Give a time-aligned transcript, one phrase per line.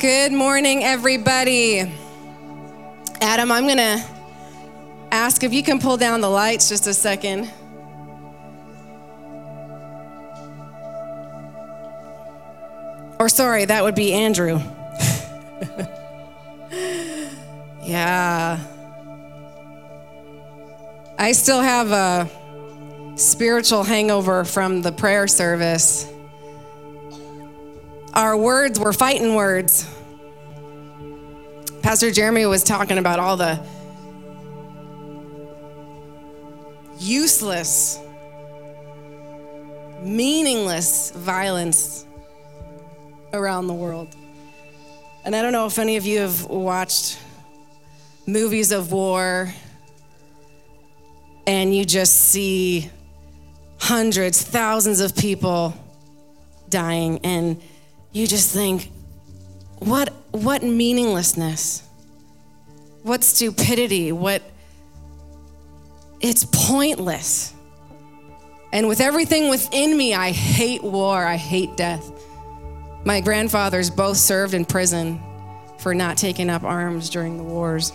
[0.00, 1.80] Good morning, everybody.
[3.20, 4.02] Adam, I'm going to
[5.12, 7.50] ask if you can pull down the lights just a second.
[13.18, 14.58] Or, sorry, that would be Andrew.
[17.82, 18.58] yeah.
[21.18, 22.26] I still have a
[23.18, 26.10] spiritual hangover from the prayer service.
[28.14, 29.88] Our words were fighting words.
[31.80, 33.60] Pastor Jeremy was talking about all the
[36.98, 38.00] useless,
[40.02, 42.04] meaningless violence
[43.32, 44.08] around the world.
[45.24, 47.18] And I don't know if any of you have watched
[48.26, 49.52] movies of war
[51.46, 52.90] and you just see
[53.78, 55.74] hundreds, thousands of people
[56.68, 57.60] dying and
[58.12, 58.90] you just think
[59.78, 61.82] what what meaninglessness
[63.02, 64.42] what stupidity what
[66.20, 67.54] it's pointless
[68.72, 72.10] and with everything within me i hate war i hate death
[73.04, 75.20] my grandfathers both served in prison
[75.80, 77.92] for not taking up arms during the wars.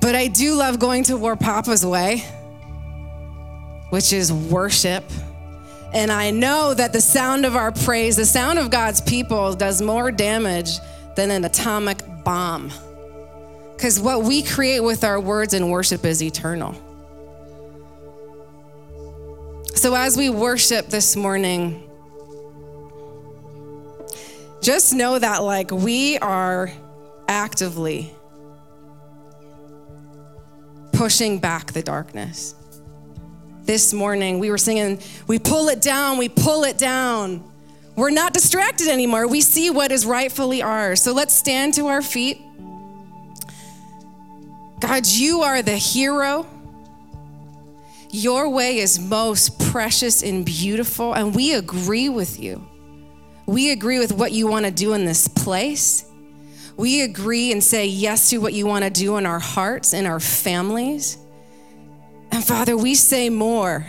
[0.00, 2.18] But I do love going to War Papa's way,
[3.90, 5.04] which is worship.
[5.92, 9.82] And I know that the sound of our praise, the sound of God's people, does
[9.82, 10.78] more damage
[11.16, 12.72] than an atomic bomb.
[13.76, 16.74] Because what we create with our words and worship is eternal.
[19.74, 21.88] So as we worship this morning,
[24.62, 26.70] just know that like we are
[27.26, 28.14] actively
[30.92, 32.54] pushing back the darkness.
[33.64, 37.44] This morning we were singing, we pull it down, we pull it down.
[37.94, 39.28] We're not distracted anymore.
[39.28, 41.02] We see what is rightfully ours.
[41.02, 42.40] So let's stand to our feet.
[44.80, 46.46] God, you are the hero.
[48.10, 52.66] Your way is most precious and beautiful, and we agree with you.
[53.46, 56.04] We agree with what you want to do in this place.
[56.76, 60.06] We agree and say yes to what you want to do in our hearts, in
[60.06, 61.16] our families.
[62.32, 63.86] And Father, we say more.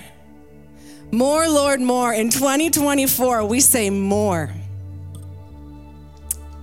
[1.12, 2.14] More, Lord, more.
[2.14, 4.52] In 2024, we say more.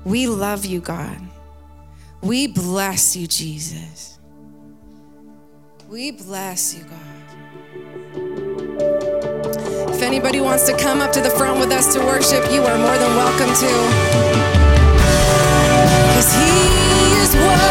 [0.04, 1.18] We love you, God.
[2.22, 4.18] We bless you, Jesus.
[5.88, 6.99] We bless you, God.
[9.90, 12.76] If anybody wants to come up to the front with us to worship, you are
[12.76, 13.70] more than welcome to.
[16.08, 17.70] Because He is worthy.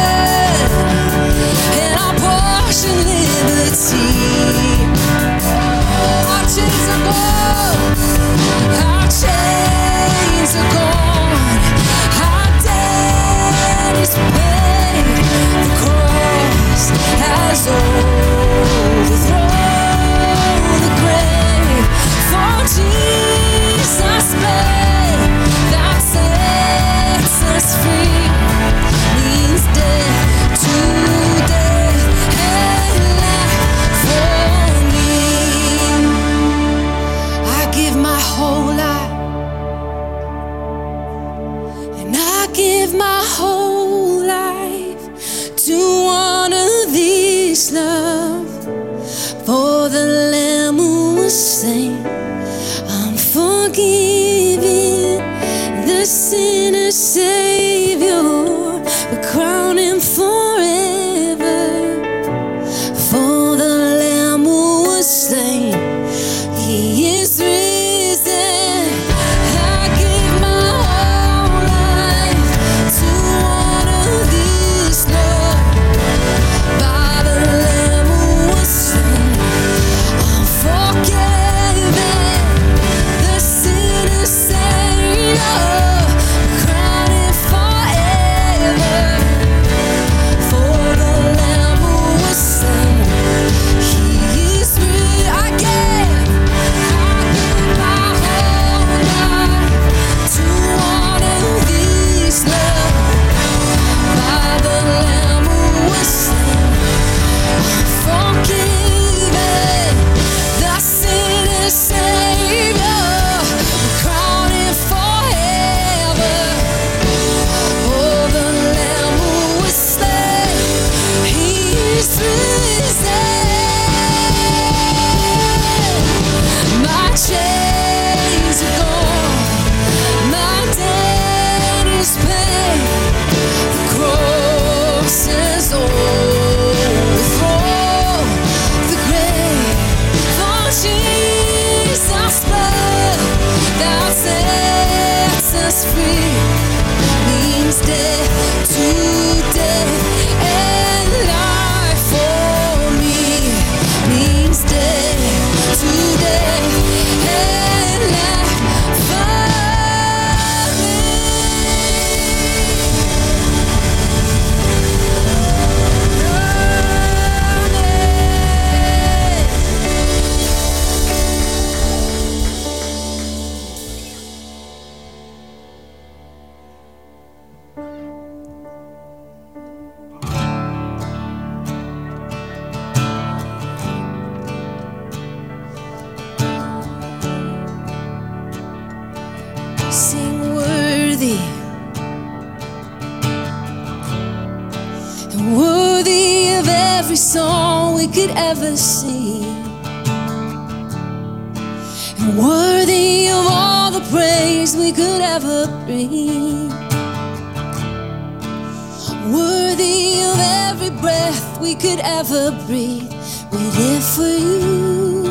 [209.31, 213.11] Worthy of every breath we could ever breathe.
[213.51, 215.23] We live for you.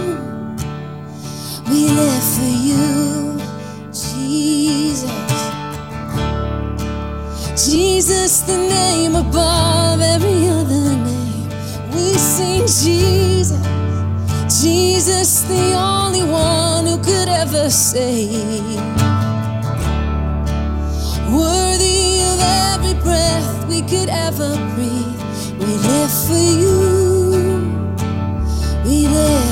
[1.68, 3.40] We live for you,
[3.92, 5.11] Jesus.
[7.66, 11.48] Jesus, the name above every other name.
[11.92, 13.61] We sing Jesus.
[14.62, 19.09] Jesus, the only one who could ever save.
[23.02, 25.20] breath we could ever breathe.
[25.58, 26.76] We live for you.
[28.84, 29.49] We live.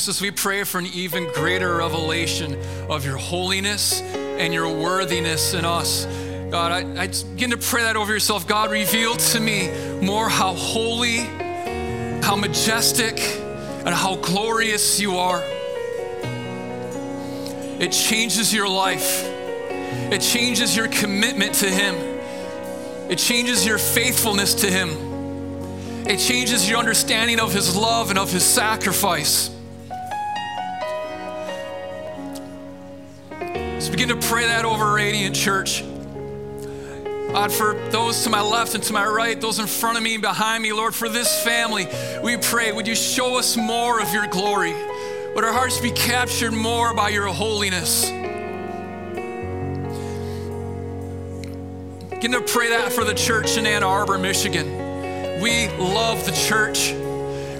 [0.00, 2.56] Jesus, we pray for an even greater revelation
[2.88, 6.06] of your holiness and your worthiness in us.
[6.50, 8.48] God, I, I begin to pray that over yourself.
[8.48, 9.68] God, reveal to me
[10.00, 11.18] more how holy,
[12.22, 15.42] how majestic, and how glorious you are.
[17.78, 21.94] It changes your life, it changes your commitment to Him,
[23.10, 24.88] it changes your faithfulness to Him,
[26.06, 29.50] it changes your understanding of His love and of His sacrifice.
[34.00, 35.84] Begin to pray that over Radiant Church.
[37.32, 40.14] God, for those to my left and to my right, those in front of me
[40.14, 41.86] and behind me, Lord, for this family,
[42.22, 44.72] we pray, would you show us more of your glory?
[45.34, 48.06] Would our hearts be captured more by your holiness?
[52.08, 55.42] Begin to pray that for the church in Ann Arbor, Michigan.
[55.42, 56.94] We love the church.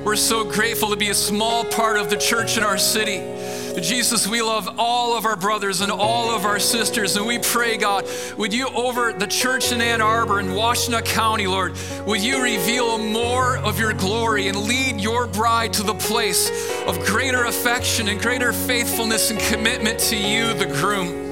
[0.03, 3.40] We're so grateful to be a small part of the church in our city.
[3.79, 7.77] Jesus, we love all of our brothers and all of our sisters, and we pray,
[7.77, 8.05] God,
[8.37, 12.99] would you over the church in Ann Arbor and Washtenaw County, Lord, would you reveal
[12.99, 16.51] more of your glory and lead your bride to the place
[16.87, 21.29] of greater affection and greater faithfulness and commitment to you, the groom.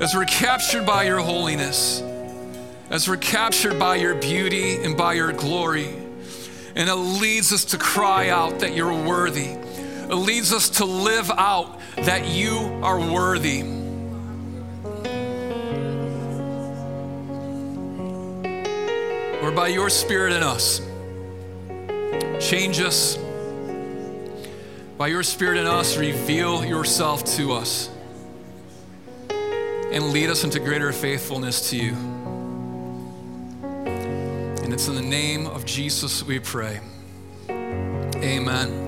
[0.00, 2.00] As we're captured by your holiness,
[2.90, 5.88] as we're captured by your beauty and by your glory,
[6.74, 9.56] and it leads us to cry out that you're worthy
[10.14, 13.62] leads us to live out that you are worthy.
[19.42, 20.80] Or by your spirit in us,
[22.40, 23.18] change us.
[24.96, 27.90] By your spirit in us, reveal yourself to us
[29.30, 31.92] and lead us into greater faithfulness to you.
[34.62, 36.80] And it's in the name of Jesus we pray.
[37.48, 38.83] Amen.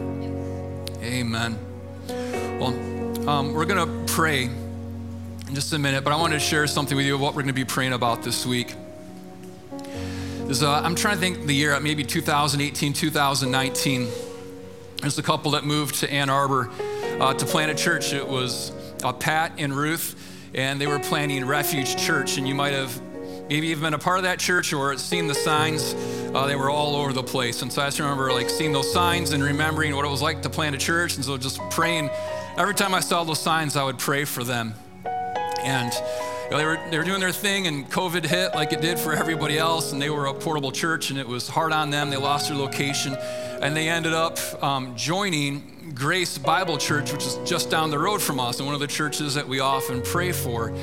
[1.07, 1.57] Amen.
[2.59, 6.66] Well, um, we're going to pray in just a minute, but I wanted to share
[6.66, 8.74] something with you of what we're going to be praying about this week.
[9.70, 14.09] Uh, I'm trying to think the year, maybe 2018, 2019.
[15.00, 16.70] There's a couple that moved to Ann Arbor
[17.20, 18.12] uh, to plant a church.
[18.12, 18.72] It was
[19.04, 20.16] uh, Pat and Ruth,
[20.54, 22.36] and they were planning Refuge Church.
[22.36, 23.00] And you might have
[23.48, 25.94] maybe even been a part of that church or seen the signs.
[26.37, 27.62] Uh, they were all over the place.
[27.62, 30.43] And so I just remember like seeing those signs and remembering what it was like
[30.43, 31.16] to plant a church.
[31.16, 32.11] And so just praying.
[32.59, 34.74] Every time I saw those signs, I would pray for them.
[35.62, 38.82] And you know, they, were, they were doing their thing, and COVID hit like it
[38.82, 39.93] did for everybody else.
[39.93, 42.11] And they were a portable church, and it was hard on them.
[42.11, 43.16] They lost their location.
[43.62, 48.20] And they ended up um, joining Grace Bible Church, which is just down the road
[48.20, 50.74] from us, and one of the churches that we often pray for.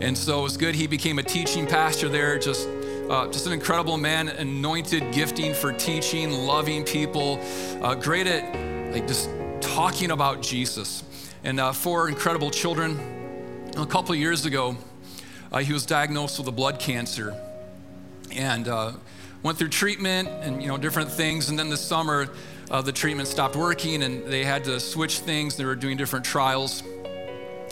[0.00, 0.74] And so it was good.
[0.74, 2.66] He became a teaching pastor there, just
[3.12, 7.38] uh, just an incredible man, anointed gifting for teaching, loving people,
[7.82, 8.42] uh, great at
[8.94, 9.28] like just
[9.60, 11.04] talking about Jesus.
[11.44, 13.68] And uh, four incredible children.
[13.76, 14.76] A couple years ago,
[15.50, 17.38] uh, he was diagnosed with a blood cancer,
[18.34, 18.92] and uh,
[19.42, 21.50] went through treatment and you know different things.
[21.50, 22.30] And then this summer,
[22.70, 25.56] uh, the treatment stopped working, and they had to switch things.
[25.56, 26.82] They were doing different trials,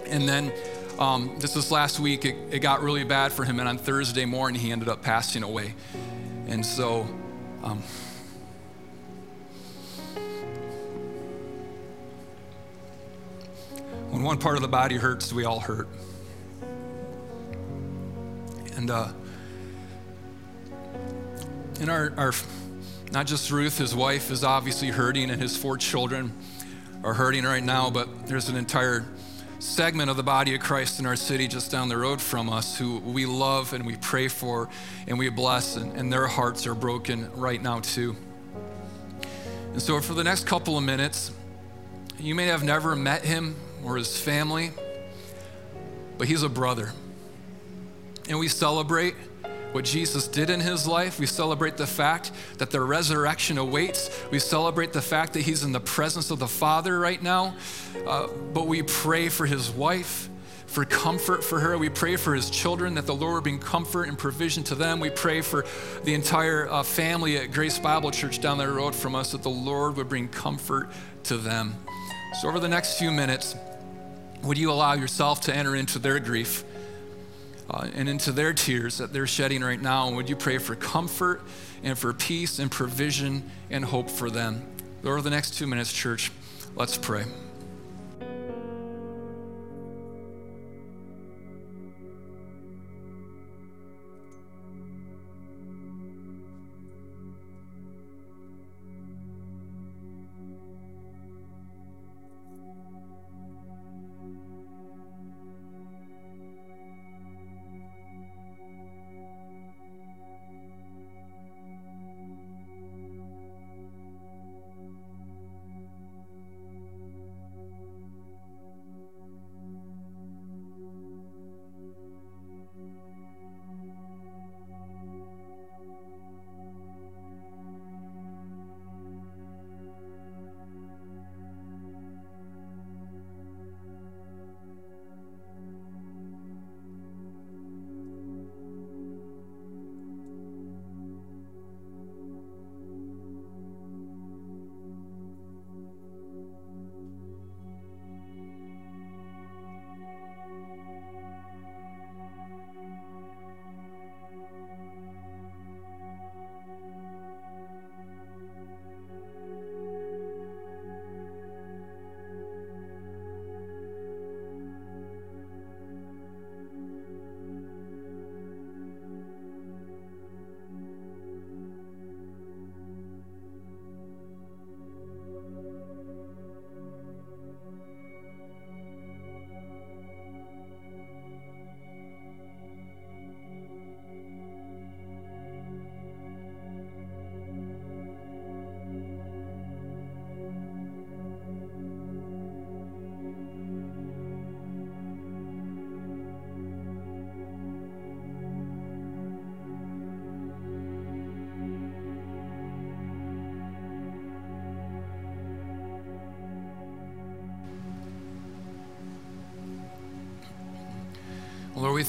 [0.07, 0.53] and then
[1.01, 2.27] um, this was last week.
[2.27, 5.43] It, it, got really bad for him, and on Thursday morning, he ended up passing
[5.43, 5.75] away.
[6.47, 7.09] And so,
[7.63, 7.83] um,
[14.11, 15.89] when one part of the body hurts, we all hurt.
[18.77, 19.09] And uh,
[21.81, 22.33] in our, our,
[23.11, 26.37] not just Ruth, his wife is obviously hurting, and his four children
[27.03, 29.07] are hurting right now, but there's an entire
[29.61, 32.79] segment of the body of Christ in our city just down the road from us
[32.79, 34.71] who we love and we pray for
[35.07, 38.17] and we bless, and, and their hearts are broken right now, too.
[39.73, 41.31] And so, for the next couple of minutes,
[42.19, 43.55] you may have never met him
[43.85, 44.73] or his family,
[46.19, 46.93] but he's a brother.
[48.29, 49.15] And we celebrate
[49.73, 51.19] what Jesus did in his life.
[51.19, 54.11] We celebrate the fact that the resurrection awaits.
[54.31, 57.55] We celebrate the fact that he's in the presence of the Father right now.
[58.07, 60.29] Uh, but we pray for his wife,
[60.67, 61.79] for comfort for her.
[61.79, 65.01] We pray for his children, that the Lord would bring comfort and provision to them.
[65.01, 65.65] We pray for
[66.05, 69.51] the entire uh, family at Grace Bible Church down the road from us, that the
[69.51, 70.91] Lord would bring comfort
[71.25, 71.75] to them.
[72.41, 73.57] So, over the next few minutes,
[74.43, 76.65] would you allow yourself to enter into their grief?
[77.71, 80.09] Uh, and into their tears that they're shedding right now.
[80.09, 81.43] And would you pray for comfort
[81.83, 84.67] and for peace and provision and hope for them?
[85.05, 86.31] Over the next two minutes, church,
[86.77, 87.25] Let's pray.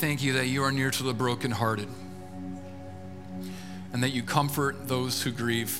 [0.02, 1.88] Thank you that you are near to the brokenhearted
[3.93, 5.80] and that you comfort those who grieve.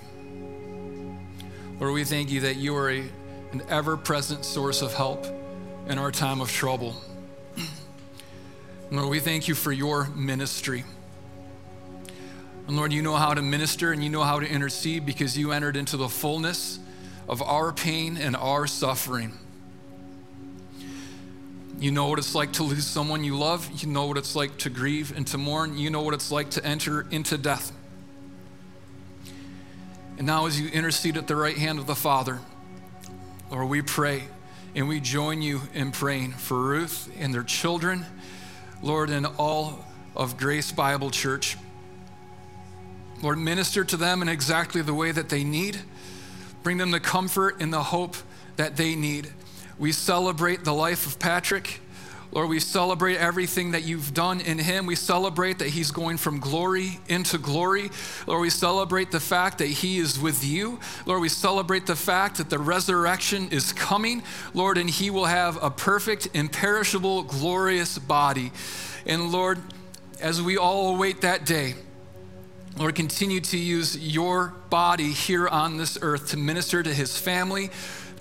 [1.80, 2.99] Lord, we thank you that you are a,
[3.51, 5.26] an ever present source of help
[5.88, 6.95] in our time of trouble.
[8.91, 10.84] Lord, we thank you for your ministry.
[12.67, 15.51] And Lord, you know how to minister and you know how to intercede because you
[15.51, 16.78] entered into the fullness
[17.28, 19.34] of our pain and our suffering.
[21.82, 23.67] You know what it's like to lose someone you love.
[23.82, 25.79] You know what it's like to grieve and to mourn.
[25.79, 27.71] You know what it's like to enter into death.
[30.19, 32.39] And now, as you intercede at the right hand of the Father,
[33.49, 34.21] Lord, we pray
[34.75, 38.05] and we join you in praying for Ruth and their children,
[38.84, 39.84] Lord, and all
[40.15, 41.57] of Grace Bible Church.
[43.23, 45.79] Lord, minister to them in exactly the way that they need.
[46.61, 48.17] Bring them the comfort and the hope
[48.57, 49.32] that they need.
[49.82, 51.82] We celebrate the life of Patrick.
[52.32, 54.86] Lord, we celebrate everything that you've done in him.
[54.86, 57.89] We celebrate that he's going from glory into glory.
[58.27, 60.79] Lord, we celebrate the fact that he is with you.
[61.07, 64.21] Lord, we celebrate the fact that the resurrection is coming.
[64.53, 68.51] Lord, and he will have a perfect, imperishable, glorious body.
[69.07, 69.57] And Lord,
[70.21, 71.73] as we all await that day,
[72.77, 77.71] Lord, continue to use your body here on this earth to minister to his family,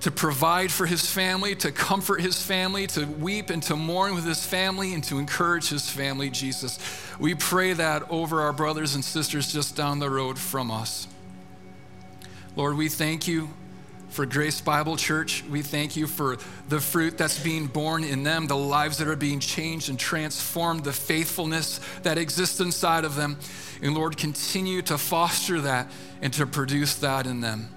[0.01, 4.24] to provide for his family, to comfort his family, to weep and to mourn with
[4.24, 6.78] his family, and to encourage his family, Jesus.
[7.18, 11.07] We pray that over our brothers and sisters just down the road from us.
[12.57, 13.51] Lord, we thank you
[14.09, 15.44] for Grace Bible Church.
[15.48, 16.38] We thank you for
[16.68, 20.82] the fruit that's being borne in them, the lives that are being changed and transformed,
[20.82, 23.38] the faithfulness that exists inside of them.
[23.82, 25.90] And Lord, continue to foster that
[26.22, 27.68] and to produce that in them.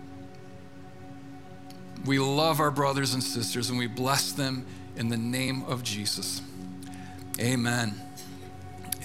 [2.06, 6.41] We love our brothers and sisters and we bless them in the name of Jesus.
[7.39, 7.95] Amen.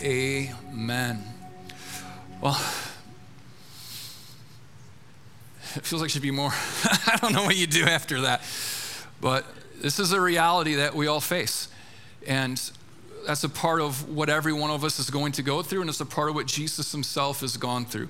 [0.02, 1.22] Amen.
[2.40, 2.60] Well,
[5.74, 6.50] it feels like should be more.
[6.84, 8.42] I don't know what you do after that.
[9.20, 9.44] But
[9.80, 11.68] this is a reality that we all face.
[12.26, 12.60] And
[13.26, 15.90] that's a part of what every one of us is going to go through, and
[15.90, 18.08] it's a part of what Jesus himself has gone through,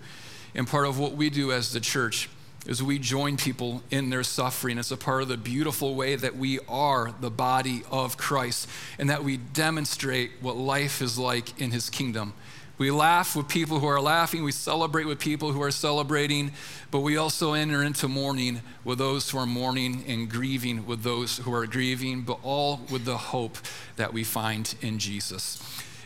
[0.55, 2.28] and part of what we do as the church
[2.68, 4.78] is we join people in their suffering.
[4.78, 9.08] It's a part of the beautiful way that we are the body of Christ and
[9.08, 12.34] that we demonstrate what life is like in his kingdom.
[12.76, 16.52] We laugh with people who are laughing, we celebrate with people who are celebrating,
[16.92, 21.38] but we also enter into mourning with those who are mourning and grieving with those
[21.38, 23.58] who are grieving, but all with the hope
[23.96, 25.60] that we find in Jesus.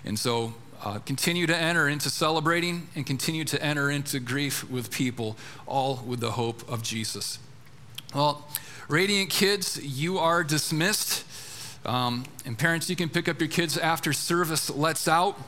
[0.05, 4.91] And so uh, continue to enter into celebrating and continue to enter into grief with
[4.91, 7.39] people, all with the hope of Jesus.
[8.15, 8.47] Well,
[8.93, 11.25] Radiant kids, you are dismissed.
[11.87, 15.41] Um, and parents, you can pick up your kids after service lets out.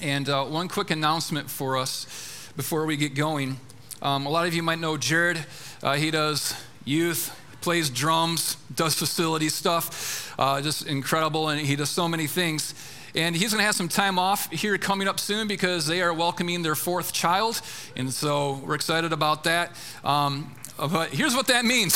[0.00, 3.58] And uh, one quick announcement for us before we get going.
[4.02, 5.44] Um, a lot of you might know Jared.
[5.82, 11.90] Uh, he does youth, plays drums, does facility stuff, uh, just incredible, and he does
[11.90, 12.72] so many things.
[13.14, 16.12] And he's going to have some time off here coming up soon because they are
[16.12, 17.60] welcoming their fourth child.
[17.96, 19.70] And so we're excited about that.
[20.02, 21.94] Um, but here's what that means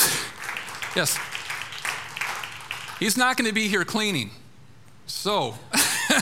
[0.95, 1.19] yes,
[2.99, 4.31] he's not going to be here cleaning.
[5.07, 5.55] So,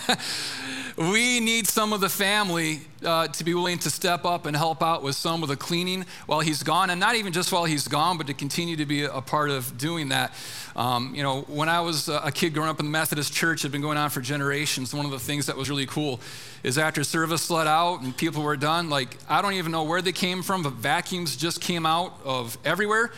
[0.97, 4.81] we need some of the family uh, to be willing to step up and help
[4.81, 7.87] out with some of the cleaning while he's gone, and not even just while he's
[7.87, 10.33] gone, but to continue to be a part of doing that.
[10.77, 13.71] Um, you know, when I was a kid growing up in the Methodist church, had
[13.71, 14.93] been going on for generations.
[14.93, 16.19] One of the things that was really cool
[16.63, 20.03] is after service let out and people were done, like I don't even know where
[20.03, 23.11] they came from, but vacuums just came out of everywhere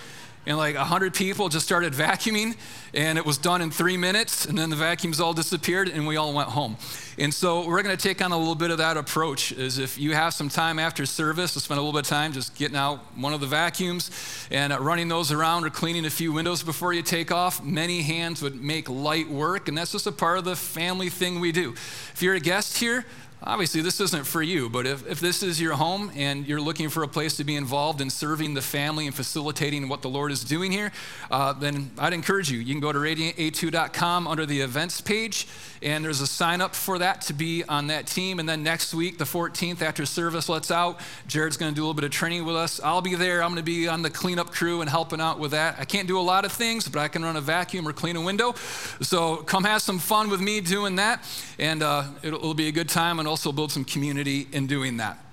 [0.45, 2.55] and like 100 people just started vacuuming
[2.93, 6.17] and it was done in three minutes and then the vacuums all disappeared and we
[6.17, 6.77] all went home.
[7.17, 9.97] And so we're going to take on a little bit of that approach is if
[9.97, 12.77] you have some time after service to spend a little bit of time just getting
[12.77, 14.09] out one of the vacuums
[14.49, 18.01] and uh, running those around or cleaning a few windows before you take off many
[18.01, 21.51] hands would make light work and that's just a part of the family thing we
[21.51, 21.73] do.
[21.73, 23.05] If you're a guest here
[23.41, 26.89] Obviously, this isn't for you, but if, if this is your home and you're looking
[26.89, 30.33] for a place to be involved in serving the family and facilitating what the Lord
[30.33, 30.91] is doing here,
[31.31, 32.59] uh, then I'd encourage you.
[32.59, 35.47] You can go to radianta2.com under the events page,
[35.81, 38.39] and there's a sign up for that to be on that team.
[38.39, 41.85] And then next week, the 14th, after service lets out, Jared's going to do a
[41.85, 42.81] little bit of training with us.
[42.83, 43.41] I'll be there.
[43.41, 45.77] I'm going to be on the cleanup crew and helping out with that.
[45.79, 48.17] I can't do a lot of things, but I can run a vacuum or clean
[48.17, 48.53] a window.
[48.99, 51.23] So come have some fun with me doing that,
[51.57, 53.19] and uh, it'll, it'll be a good time.
[53.19, 55.23] And also build some community in doing that.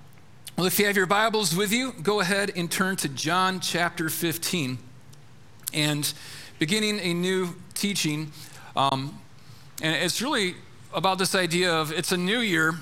[0.57, 4.11] Well, if you have your Bibles with you, go ahead and turn to John chapter
[4.11, 4.78] 15
[5.72, 6.12] and
[6.59, 8.32] beginning a new teaching.
[8.76, 9.18] Um,
[9.80, 10.57] and it's really
[10.92, 12.74] about this idea of it's a new year,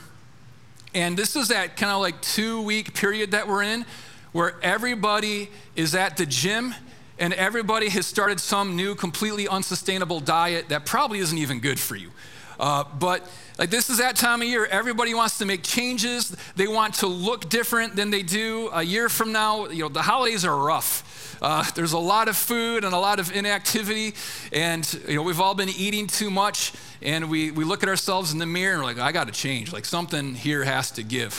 [0.95, 3.87] and this is that kind of like two week period that we're in
[4.33, 6.75] where everybody is at the gym
[7.21, 11.95] and everybody has started some new, completely unsustainable diet that probably isn't even good for
[11.95, 12.11] you.
[12.59, 13.29] Uh, but
[13.59, 14.67] like this is that time of year.
[14.67, 16.35] Everybody wants to make changes.
[16.57, 19.69] They want to look different than they do a year from now.
[19.69, 21.39] You know, the holidays are rough.
[21.41, 24.15] Uh, there's a lot of food and a lot of inactivity,
[24.53, 26.73] and you know we've all been eating too much.
[27.05, 29.33] And we, we look at ourselves in the mirror and we're like, I got to
[29.33, 29.75] change.
[29.75, 31.35] Like something here has to give.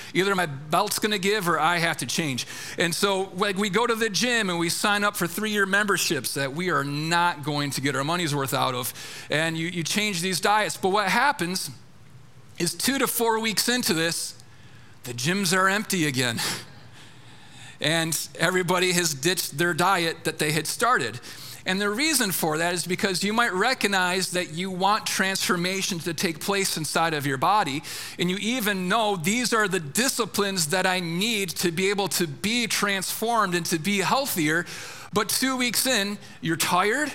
[0.14, 2.46] Either my belt's going to give or I have to change.
[2.78, 6.34] And so like we go to the gym and we sign up for three-year memberships
[6.34, 8.94] that we are not going to get our money's worth out of.
[9.28, 10.76] And you, you change these diets.
[10.76, 11.70] But what happens
[12.60, 14.40] is two to four weeks into this,
[15.02, 16.38] the gyms are empty again.
[17.80, 21.18] and everybody has ditched their diet that they had started.
[21.68, 26.14] And the reason for that is because you might recognize that you want transformation to
[26.14, 27.82] take place inside of your body.
[28.18, 32.26] And you even know these are the disciplines that I need to be able to
[32.26, 34.64] be transformed and to be healthier.
[35.12, 37.12] But two weeks in, you're tired.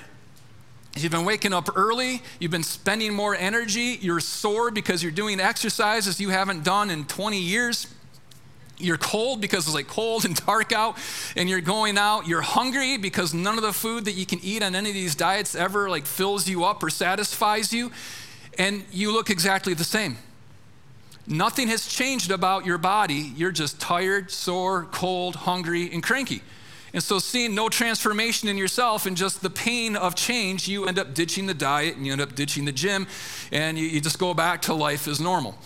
[0.95, 5.39] You've been waking up early, you've been spending more energy, you're sore because you're doing
[5.39, 7.88] exercises you haven't done in 20 years
[8.84, 10.97] you're cold because it's like cold and dark out
[11.36, 14.61] and you're going out you're hungry because none of the food that you can eat
[14.61, 17.91] on any of these diets ever like fills you up or satisfies you
[18.57, 20.17] and you look exactly the same.
[21.25, 23.31] Nothing has changed about your body.
[23.36, 26.41] You're just tired sore cold hungry and cranky.
[26.93, 30.99] And so seeing no transformation in yourself and just the pain of change you end
[30.99, 33.07] up ditching the diet and you end up ditching the gym
[33.51, 35.57] and you, you just go back to life as normal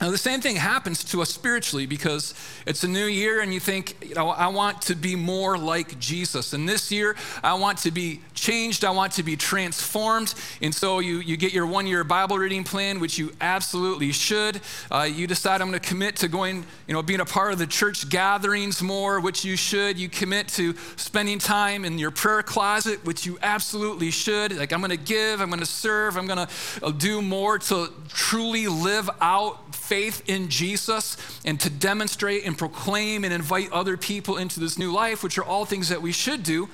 [0.00, 2.32] now, the same thing happens to us spiritually because
[2.66, 5.98] it's a new year and you think, you know, I want to be more like
[5.98, 6.54] Jesus.
[6.54, 10.34] And this year, I want to be changed, I want to be transformed.
[10.62, 14.62] And so you, you get your one year Bible reading plan, which you absolutely should.
[14.90, 17.58] Uh, you decide, I'm going to commit to going, you know, being a part of
[17.58, 19.98] the church gatherings more, which you should.
[19.98, 24.56] You commit to spending time in your prayer closet, which you absolutely should.
[24.56, 27.58] Like, I'm going to give, I'm going to serve, I'm going to uh, do more
[27.58, 33.96] to truly live out faith in Jesus and to demonstrate and proclaim and invite other
[33.96, 36.68] people into this new life, which are all things that we should do.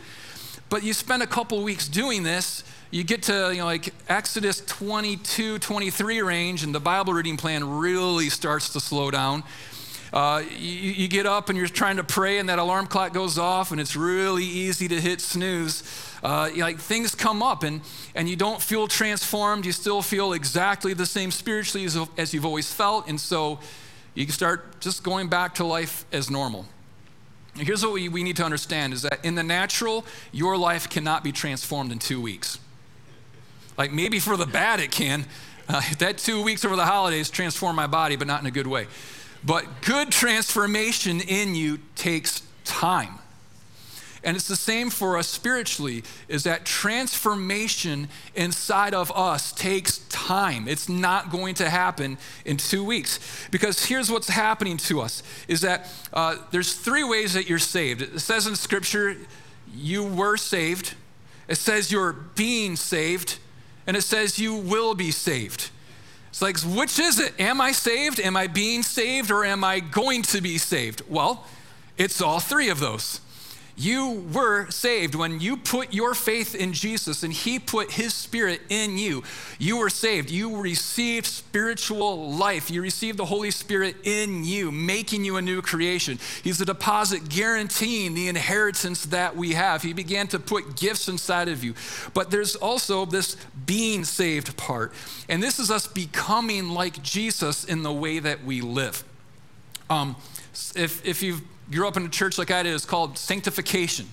[0.68, 4.60] But you spend a couple weeks doing this, you get to you know like Exodus
[4.66, 9.44] 22, 23 range, and the Bible reading plan really starts to slow down.
[10.12, 13.38] Uh, you, you, get up and you're trying to pray, and that alarm clock goes
[13.38, 15.82] off, and it's really easy to hit snooze.
[16.26, 17.80] Uh, like things come up, and,
[18.16, 19.64] and you don't feel transformed.
[19.64, 23.60] You still feel exactly the same spiritually as, as you've always felt, and so
[24.14, 26.66] you start just going back to life as normal.
[27.54, 31.22] Here's what we, we need to understand is that in the natural, your life cannot
[31.22, 32.58] be transformed in two weeks.
[33.78, 35.26] Like maybe for the bad it can.
[35.68, 38.66] Uh, that two weeks over the holidays transformed my body, but not in a good
[38.66, 38.88] way.
[39.44, 43.20] But good transformation in you takes time.
[44.26, 50.66] And it's the same for us spiritually, is that transformation inside of us takes time.
[50.66, 53.20] It's not going to happen in two weeks.
[53.52, 58.02] Because here's what's happening to us, is that uh, there's three ways that you're saved.
[58.02, 59.16] It says in Scripture,
[59.72, 60.94] you were saved.
[61.46, 63.38] It says you're being saved.
[63.86, 65.70] And it says you will be saved.
[66.30, 67.32] It's like, which is it?
[67.38, 68.18] Am I saved?
[68.18, 69.30] Am I being saved?
[69.30, 71.02] Or am I going to be saved?
[71.08, 71.46] Well,
[71.96, 73.20] it's all three of those.
[73.78, 78.62] You were saved when you put your faith in Jesus and He put His Spirit
[78.70, 79.22] in you.
[79.58, 80.30] You were saved.
[80.30, 82.70] You received spiritual life.
[82.70, 86.18] You received the Holy Spirit in you, making you a new creation.
[86.42, 89.82] He's the deposit guaranteeing the inheritance that we have.
[89.82, 91.74] He began to put gifts inside of you.
[92.14, 94.94] But there's also this being saved part.
[95.28, 99.04] And this is us becoming like Jesus in the way that we live.
[99.90, 100.16] Um,
[100.74, 104.06] if, if you've grew up in a church like I did, it's called sanctification.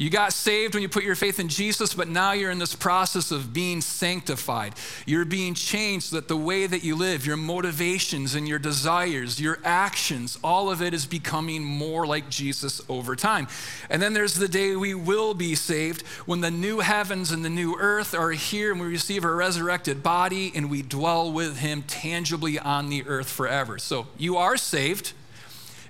[0.00, 2.74] You got saved when you put your faith in Jesus, but now you're in this
[2.74, 4.72] process of being sanctified.
[5.04, 9.38] You're being changed so that the way that you live, your motivations and your desires,
[9.38, 13.46] your actions, all of it is becoming more like Jesus over time.
[13.90, 17.50] And then there's the day we will be saved when the new heavens and the
[17.50, 21.82] new earth are here and we receive our resurrected body and we dwell with Him
[21.82, 23.78] tangibly on the earth forever.
[23.78, 25.12] So you are saved.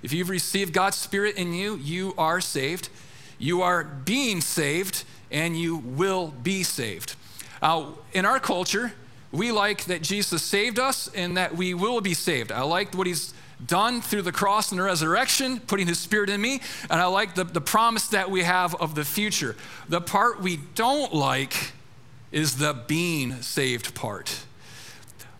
[0.03, 2.89] If you've received God's Spirit in you, you are saved.
[3.37, 7.15] You are being saved, and you will be saved.
[7.61, 8.93] Uh, in our culture,
[9.31, 12.51] we like that Jesus saved us and that we will be saved.
[12.51, 13.33] I like what he's
[13.65, 17.35] done through the cross and the resurrection, putting his spirit in me, and I like
[17.35, 19.55] the, the promise that we have of the future.
[19.87, 21.73] The part we don't like
[22.31, 24.45] is the being saved part.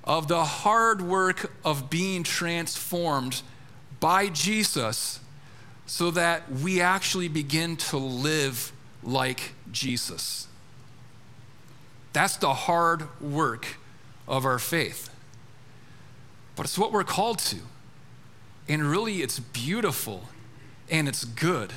[0.03, 3.41] Of the hard work of being transformed
[4.02, 5.22] by Jesus
[5.86, 8.74] so that we actually begin to live
[9.04, 10.47] like Jesus.
[12.12, 13.78] That's the hard work
[14.28, 15.10] of our faith.
[16.58, 17.58] But it's what we're called to.
[18.68, 20.24] And really, it's beautiful
[20.89, 21.72] and it's good.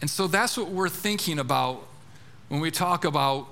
[0.00, 1.86] And so that's what we're thinking about
[2.48, 3.46] when we talk about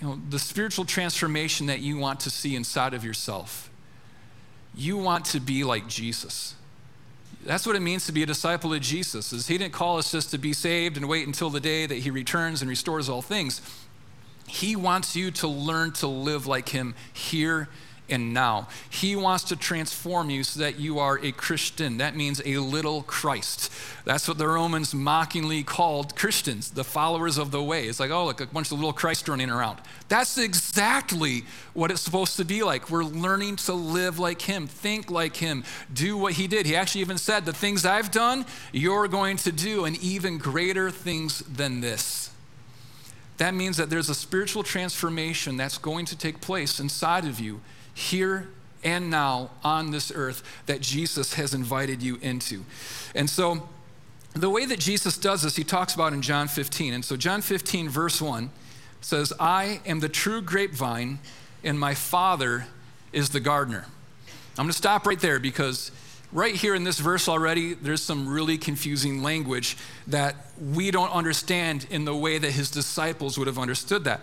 [0.00, 3.67] you know, the spiritual transformation that you want to see inside of yourself
[4.78, 6.54] you want to be like Jesus.
[7.44, 9.32] That's what it means to be a disciple of Jesus.
[9.32, 11.98] Is he didn't call us just to be saved and wait until the day that
[11.98, 13.60] he returns and restores all things.
[14.46, 17.68] He wants you to learn to live like him here
[18.08, 18.68] and now.
[18.88, 21.98] He wants to transform you so that you are a Christian.
[21.98, 23.70] That means a little Christ.
[24.04, 27.86] That's what the Romans mockingly called Christians, the followers of the way.
[27.86, 29.80] It's like, oh, look, a bunch of little Christ running around.
[30.08, 31.44] That's exactly
[31.74, 32.90] what it's supposed to be like.
[32.90, 36.66] We're learning to live like Him, think like Him, do what He did.
[36.66, 40.90] He actually even said, The things I've done, you're going to do, and even greater
[40.90, 42.30] things than this.
[43.36, 47.60] That means that there's a spiritual transformation that's going to take place inside of you
[47.98, 48.48] here
[48.84, 52.64] and now on this earth that Jesus has invited you into.
[53.14, 53.68] And so,
[54.34, 56.94] the way that Jesus does this, he talks about in John 15.
[56.94, 58.50] And so, John 15, verse 1
[59.00, 61.18] says, I am the true grapevine,
[61.64, 62.66] and my Father
[63.12, 63.86] is the gardener.
[64.26, 65.90] I'm going to stop right there because
[66.32, 69.76] right here in this verse already, there's some really confusing language
[70.06, 74.20] that we don't understand in the way that his disciples would have understood that.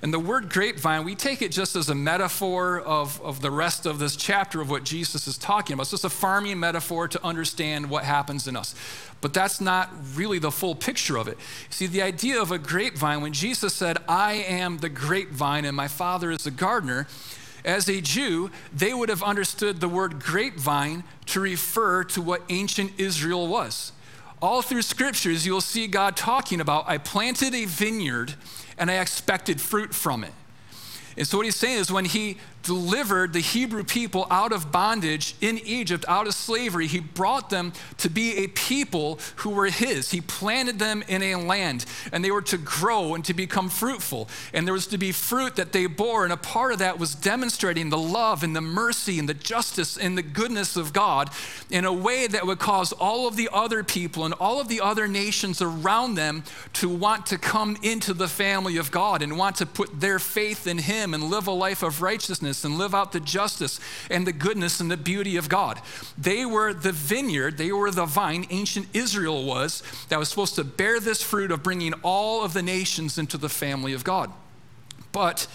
[0.00, 3.84] And the word grapevine, we take it just as a metaphor of, of the rest
[3.84, 5.82] of this chapter of what Jesus is talking about.
[5.82, 8.74] It's just a farming metaphor to understand what happens in us.
[9.20, 11.36] But that's not really the full picture of it.
[11.70, 15.88] See, the idea of a grapevine, when Jesus said, I am the grapevine and my
[15.88, 17.08] father is the gardener,
[17.64, 22.92] as a Jew, they would have understood the word grapevine to refer to what ancient
[22.98, 23.92] Israel was.
[24.40, 28.36] All through scriptures, you'll see God talking about, I planted a vineyard
[28.78, 30.32] and I expected fruit from it.
[31.16, 32.38] And so, what he's saying is, when he
[32.68, 36.86] delivered the Hebrew people out of bondage in Egypt, out of slavery.
[36.86, 40.10] He brought them to be a people who were his.
[40.10, 44.28] He planted them in a land, and they were to grow and to become fruitful.
[44.52, 47.14] And there was to be fruit that they bore, and a part of that was
[47.14, 51.30] demonstrating the love and the mercy and the justice and the goodness of God
[51.70, 54.82] in a way that would cause all of the other people and all of the
[54.82, 56.44] other nations around them
[56.74, 60.66] to want to come into the family of God and want to put their faith
[60.66, 63.80] in Him and live a life of righteousness righteousness and live out the justice
[64.10, 65.80] and the goodness and the beauty of God.
[66.16, 70.64] They were the vineyard, they were the vine, ancient Israel was, that was supposed to
[70.64, 74.30] bear this fruit of bringing all of the nations into the family of God.
[75.12, 75.46] But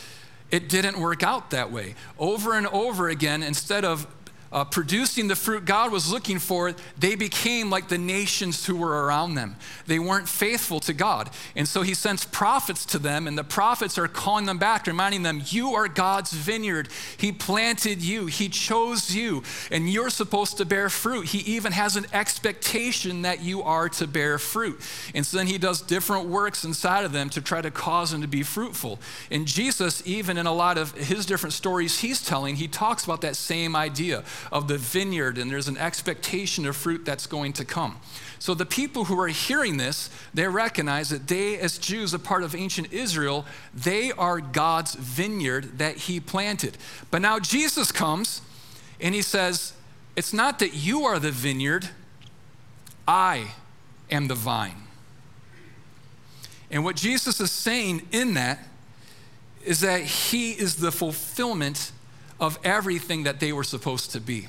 [0.52, 1.96] it didn't work out that way.
[2.18, 4.08] Over and over again, instead of
[4.54, 9.06] uh, producing the fruit God was looking for, they became like the nations who were
[9.06, 9.56] around them.
[9.88, 11.32] They weren't faithful to God.
[11.56, 15.24] And so he sends prophets to them, and the prophets are calling them back, reminding
[15.24, 16.90] them, You are God's vineyard.
[17.18, 19.42] He planted you, He chose you,
[19.72, 21.30] and you're supposed to bear fruit.
[21.30, 24.80] He even has an expectation that you are to bear fruit.
[25.16, 28.22] And so then he does different works inside of them to try to cause them
[28.22, 29.00] to be fruitful.
[29.32, 33.22] And Jesus, even in a lot of his different stories he's telling, he talks about
[33.22, 37.66] that same idea of the vineyard, and there's an expectation of fruit that's going to
[37.66, 38.00] come.
[38.40, 42.44] So the people who are hearing this, they recognize that they, as Jews, a part
[42.44, 46.78] of ancient Israel, they are God's vineyard that He planted.
[47.10, 48.42] But now Jesus comes
[49.00, 49.74] and He says,
[50.16, 51.90] It's not that you are the vineyard,
[53.08, 53.54] I
[54.12, 54.84] am the vine.
[56.70, 58.60] And what Jesus is saying in that
[59.64, 61.92] is that He is the fulfillment
[62.40, 64.48] of everything that they were supposed to be.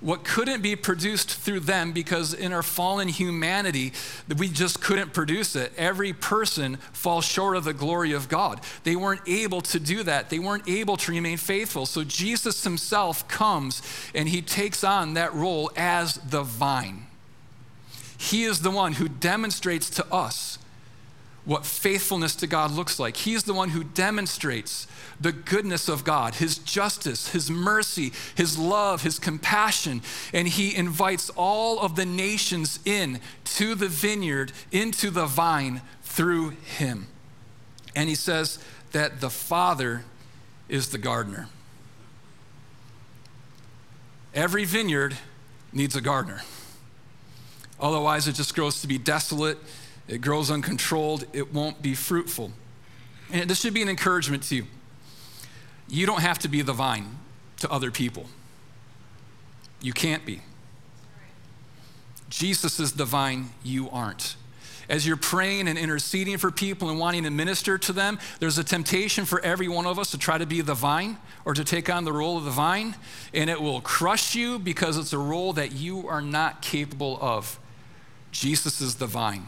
[0.00, 3.94] What couldn't be produced through them because in our fallen humanity,
[4.36, 5.72] we just couldn't produce it.
[5.78, 8.60] Every person falls short of the glory of God.
[8.84, 10.28] They weren't able to do that.
[10.28, 11.86] They weren't able to remain faithful.
[11.86, 13.80] So Jesus himself comes
[14.14, 17.06] and he takes on that role as the vine.
[18.18, 20.58] He is the one who demonstrates to us
[21.46, 23.16] what faithfulness to God looks like.
[23.16, 24.88] He's the one who demonstrates
[25.20, 30.02] the goodness of God, His justice, His mercy, His love, His compassion.
[30.34, 36.50] And He invites all of the nations in to the vineyard, into the vine through
[36.50, 37.06] Him.
[37.94, 38.58] And He says
[38.90, 40.04] that the Father
[40.68, 41.48] is the gardener.
[44.34, 45.16] Every vineyard
[45.72, 46.42] needs a gardener.
[47.78, 49.58] Otherwise, it just grows to be desolate
[50.08, 52.52] it grows uncontrolled, it won't be fruitful.
[53.32, 54.66] And this should be an encouragement to you.
[55.88, 57.18] You don't have to be the vine
[57.58, 58.26] to other people.
[59.80, 60.40] You can't be.
[62.28, 64.36] Jesus is the vine, you aren't.
[64.88, 68.64] As you're praying and interceding for people and wanting to minister to them, there's a
[68.64, 71.90] temptation for every one of us to try to be the vine or to take
[71.90, 72.94] on the role of the vine,
[73.34, 77.58] and it will crush you because it's a role that you are not capable of.
[78.30, 79.46] Jesus is the vine.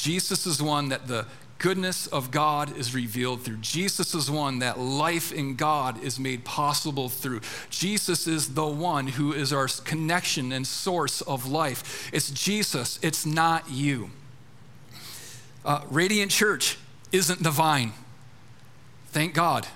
[0.00, 1.26] Jesus is one that the
[1.58, 3.58] goodness of God is revealed through.
[3.58, 7.42] Jesus is one that life in God is made possible through.
[7.68, 12.08] Jesus is the one who is our connection and source of life.
[12.14, 14.10] It's Jesus, it's not you.
[15.66, 16.78] Uh, Radiant Church
[17.12, 17.92] isn't the vine.
[19.08, 19.66] Thank God.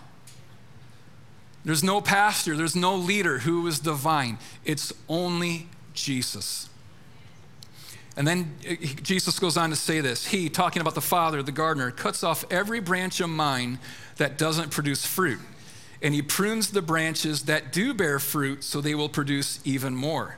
[1.66, 4.38] There's no pastor, there's no leader who is the vine.
[4.64, 6.70] It's only Jesus.
[8.16, 11.52] And then uh, Jesus goes on to say this He, talking about the Father, the
[11.52, 13.78] gardener, cuts off every branch of mine
[14.16, 15.40] that doesn't produce fruit.
[16.02, 20.36] And he prunes the branches that do bear fruit so they will produce even more.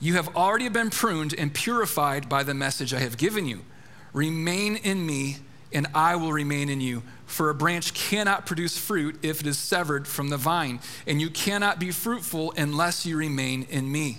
[0.00, 3.64] You have already been pruned and purified by the message I have given you.
[4.12, 5.38] Remain in me,
[5.72, 7.02] and I will remain in you.
[7.26, 11.28] For a branch cannot produce fruit if it is severed from the vine, and you
[11.28, 14.18] cannot be fruitful unless you remain in me.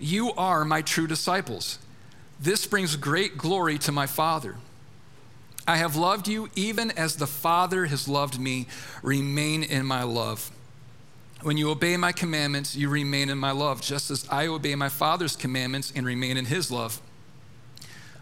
[0.00, 1.78] you are my true disciples.
[2.40, 4.56] This brings great glory to my Father.
[5.68, 8.66] I have loved you even as the Father has loved me.
[9.02, 10.50] Remain in my love.
[11.42, 14.88] When you obey my commandments, you remain in my love, just as I obey my
[14.88, 17.00] Father's commandments and remain in his love.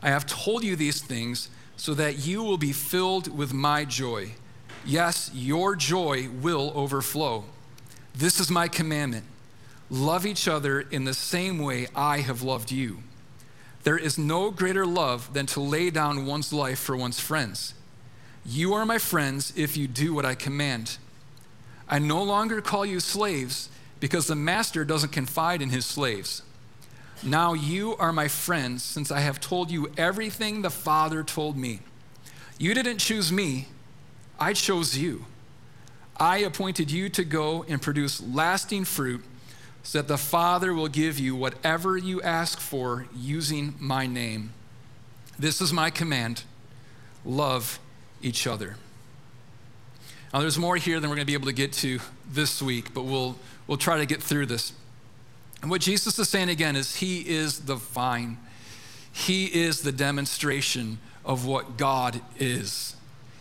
[0.03, 4.33] I have told you these things so that you will be filled with my joy.
[4.85, 7.45] Yes, your joy will overflow.
[8.15, 9.25] This is my commandment
[9.91, 13.03] Love each other in the same way I have loved you.
[13.85, 17.75] There is no greater love than to lay down one's life for one's friends.
[18.45, 20.99] You are my friends if you do what I command.
[21.89, 26.43] I no longer call you slaves because the master doesn't confide in his slaves.
[27.23, 31.81] Now you are my friends since I have told you everything the Father told me.
[32.59, 33.69] You didn't choose me,
[34.39, 35.25] I chose you.
[36.21, 39.25] I appointed you to go and produce lasting fruit
[39.89, 44.53] so that the Father will give you whatever you ask for using my name.
[45.39, 46.43] This is my command
[47.25, 47.79] love
[48.21, 48.77] each other.
[50.31, 52.93] Now, there's more here than we're going to be able to get to this week,
[52.93, 54.75] but we'll, we'll try to get through this.
[55.63, 58.37] And what Jesus is saying again is, He is the vine,
[59.11, 62.95] He is the demonstration of what God is.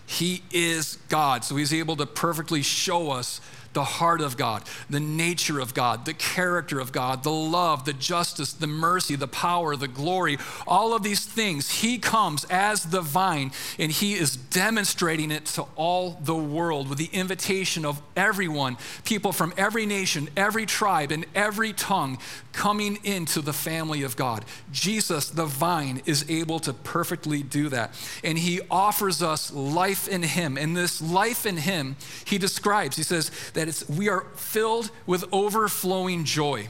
[0.06, 3.42] He is God, so He's able to perfectly show us
[3.78, 7.94] the heart of God, the nature of God, the character of God, the love, the
[7.94, 11.70] justice, the mercy, the power, the glory, all of these things.
[11.70, 16.98] He comes as the vine and He is demonstrating it to all the world with
[16.98, 22.18] the invitation of everyone, people from every nation, every tribe, and every tongue
[22.58, 24.44] coming into the family of God.
[24.72, 27.94] Jesus, the vine, is able to perfectly do that.
[28.24, 30.58] And He offers us life in Him.
[30.58, 35.26] And this life in Him, He describes, He says that it's, we are filled with
[35.32, 36.70] overflowing joy.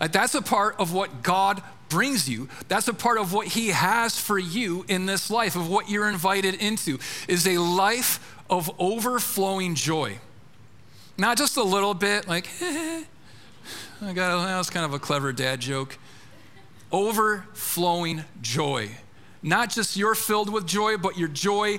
[0.00, 2.48] Uh, that's a part of what God brings you.
[2.68, 6.08] That's a part of what He has for you in this life, of what you're
[6.08, 6.98] invited into,
[7.28, 10.18] is a life of overflowing joy.
[11.16, 15.60] Not just a little bit, like, I got that was kind of a clever dad
[15.60, 15.96] joke.
[16.90, 18.90] Overflowing joy.
[19.42, 21.78] Not just you're filled with joy, but your joy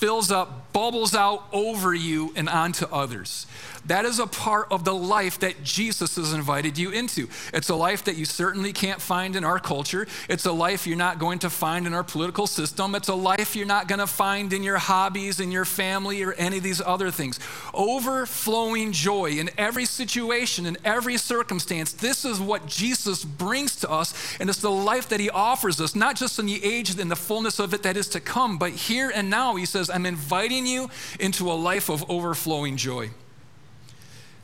[0.00, 3.46] fills up, bubbles out over you and onto others.
[3.86, 7.28] That is a part of the life that Jesus has invited you into.
[7.52, 10.06] It's a life that you certainly can't find in our culture.
[10.28, 12.94] It's a life you're not going to find in our political system.
[12.94, 16.32] It's a life you're not going to find in your hobbies, in your family, or
[16.34, 17.40] any of these other things.
[17.72, 21.92] Overflowing joy in every situation, in every circumstance.
[21.92, 25.94] This is what Jesus brings to us, and it's the life that he offers us,
[25.94, 28.72] not just in the age and the fullness of it that is to come, but
[28.72, 33.10] here and now, he says, I'm inviting you into a life of overflowing joy.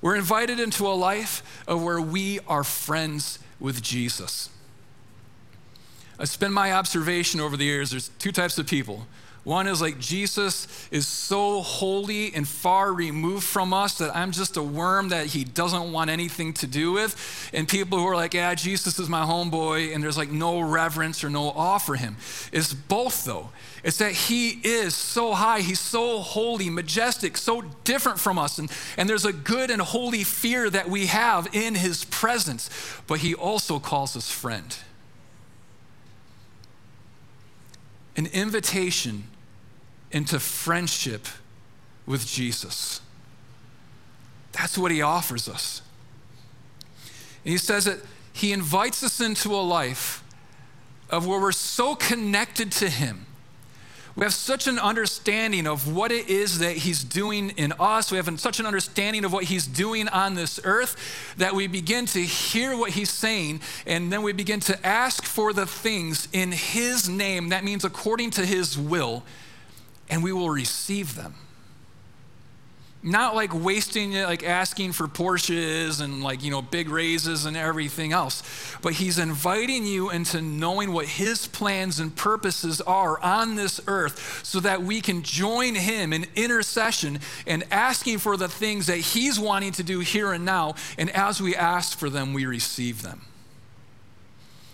[0.00, 4.50] We're invited into a life of where we are friends with Jesus.
[6.18, 9.06] It's been my observation over the years there's two types of people.
[9.46, 14.56] One is like Jesus is so holy and far removed from us that I'm just
[14.56, 17.48] a worm that he doesn't want anything to do with.
[17.54, 21.22] And people who are like, yeah, Jesus is my homeboy, and there's like no reverence
[21.22, 22.16] or no awe for him.
[22.50, 23.50] It's both though.
[23.84, 28.58] It's that he is so high, he's so holy, majestic, so different from us.
[28.58, 32.68] And, and there's a good and holy fear that we have in his presence.
[33.06, 34.76] But he also calls us friend.
[38.16, 39.28] An invitation
[40.16, 41.26] into friendship
[42.06, 43.02] with Jesus.
[44.52, 45.82] That's what he offers us.
[47.44, 47.98] And he says that
[48.32, 50.24] he invites us into a life
[51.10, 53.26] of where we're so connected to him.
[54.16, 58.10] We have such an understanding of what it is that he's doing in us.
[58.10, 62.06] We have such an understanding of what he's doing on this earth that we begin
[62.06, 66.52] to hear what he's saying and then we begin to ask for the things in
[66.52, 67.50] his name.
[67.50, 69.22] That means according to his will
[70.08, 71.34] and we will receive them.
[73.02, 77.56] Not like wasting it, like asking for Porsches and like, you know, big raises and
[77.56, 78.42] everything else.
[78.82, 84.44] But he's inviting you into knowing what his plans and purposes are on this earth
[84.44, 89.38] so that we can join him in intercession and asking for the things that he's
[89.38, 90.74] wanting to do here and now.
[90.98, 93.22] And as we ask for them, we receive them.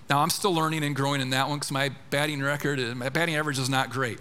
[0.08, 3.34] Now, I'm still learning and growing in that one because my batting record, my batting
[3.34, 4.18] average is not great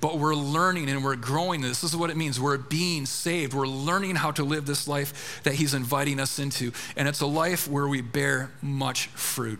[0.00, 1.60] but we're learning and we're growing.
[1.60, 2.38] This This is what it means.
[2.38, 3.54] We're being saved.
[3.54, 6.72] We're learning how to live this life that He's inviting us into.
[6.96, 9.58] And it's a life where we bear much fruit.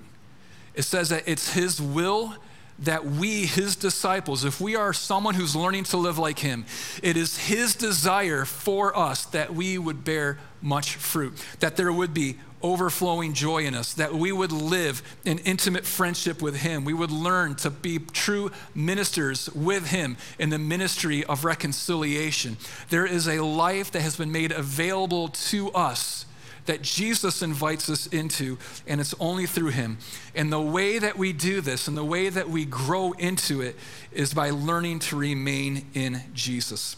[0.74, 2.34] It says that it's His will
[2.80, 6.64] that we, His disciples, if we are someone who's learning to live like Him,
[7.02, 12.14] it is His desire for us that we would bear much fruit, that there would
[12.14, 16.84] be overflowing joy in us, that we would live in intimate friendship with Him.
[16.84, 22.56] We would learn to be true ministers with Him in the ministry of reconciliation.
[22.88, 26.26] There is a life that has been made available to us
[26.66, 29.98] that Jesus invites us into, and it's only through Him.
[30.34, 33.76] And the way that we do this and the way that we grow into it
[34.12, 36.96] is by learning to remain in Jesus.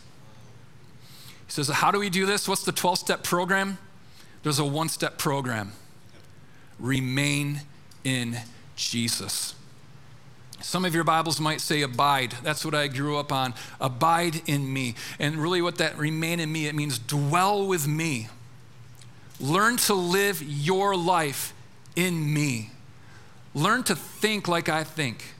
[1.46, 2.48] He says, How do we do this?
[2.48, 3.78] What's the 12 step program?
[4.42, 5.72] There's a one step program
[6.78, 7.60] remain
[8.02, 8.38] in
[8.76, 9.54] Jesus.
[10.60, 12.34] Some of your Bibles might say abide.
[12.42, 13.54] That's what I grew up on.
[13.80, 14.94] Abide in me.
[15.18, 18.28] And really, what that remain in me, it means dwell with me.
[19.40, 21.52] Learn to live your life
[21.96, 22.70] in me.
[23.54, 25.31] Learn to think like I think.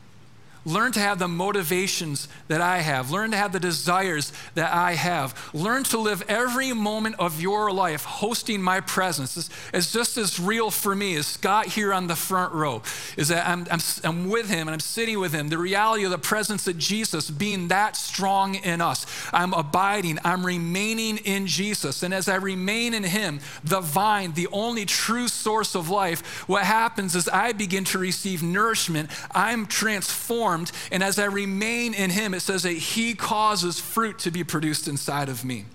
[0.65, 3.11] Learn to have the motivations that I have.
[3.11, 5.51] Learn to have the desires that I have.
[5.53, 9.51] Learn to live every moment of your life hosting my presence.
[9.75, 12.83] It's, just as real for me as Scott here on the front row,
[13.17, 15.49] is that I'm, I'm, I'm with him and I'm sitting with him.
[15.49, 19.05] The reality of the presence of Jesus being that strong in us.
[19.33, 22.05] I'm abiding, I'm remaining in Jesus.
[22.05, 26.63] And as I remain in him, the vine, the only true source of life, what
[26.63, 29.11] happens is I begin to receive nourishment.
[29.33, 30.52] I'm transformed
[30.91, 34.89] And as I remain in Him, it says that He causes fruit to be produced
[34.89, 35.67] inside of me.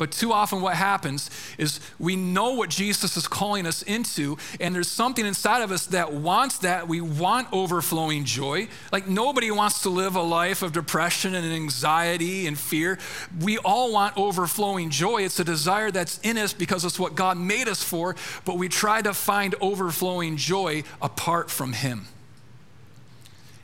[0.00, 4.74] But too often, what happens is we know what Jesus is calling us into, and
[4.74, 6.88] there's something inside of us that wants that.
[6.88, 8.68] We want overflowing joy.
[8.92, 12.98] Like nobody wants to live a life of depression and anxiety and fear.
[13.40, 15.24] We all want overflowing joy.
[15.24, 18.16] It's a desire that's in us because it's what God made us for,
[18.46, 22.06] but we try to find overflowing joy apart from Him.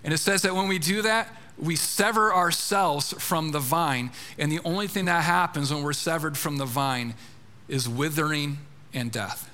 [0.07, 1.29] And it says that when we do that,
[1.59, 4.13] we sever ourselves from the vine.
[4.39, 7.15] And the only thing that happens when we're severed from the vine
[7.67, 8.59] is withering
[8.95, 9.51] and death.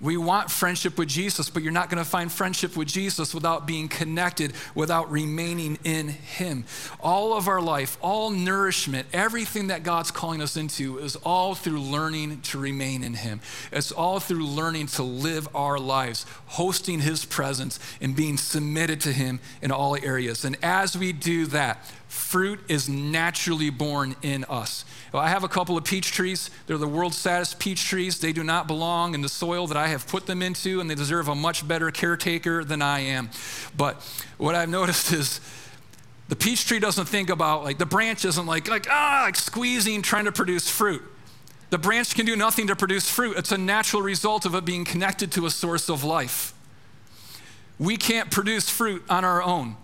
[0.00, 3.66] We want friendship with Jesus, but you're not going to find friendship with Jesus without
[3.66, 6.64] being connected, without remaining in Him.
[7.00, 11.80] All of our life, all nourishment, everything that God's calling us into is all through
[11.80, 13.40] learning to remain in Him.
[13.72, 19.12] It's all through learning to live our lives, hosting His presence and being submitted to
[19.12, 20.44] Him in all areas.
[20.44, 24.84] And as we do that, fruit is naturally borne in us.
[25.12, 26.50] I have a couple of peach trees.
[26.66, 28.18] They're the world's saddest peach trees.
[28.18, 30.94] They do not belong in the soil that I have put them into, and they
[30.94, 33.30] deserve a much better caretaker than I am.
[33.76, 34.02] But
[34.38, 35.40] what I've noticed is
[36.28, 40.02] the peach tree doesn't think about, like, the branch isn't like, like, ah, like squeezing,
[40.02, 41.02] trying to produce fruit.
[41.70, 43.36] The branch can do nothing to produce fruit.
[43.36, 46.54] It's a natural result of it being connected to a source of life.
[47.78, 49.76] We can't produce fruit on our own.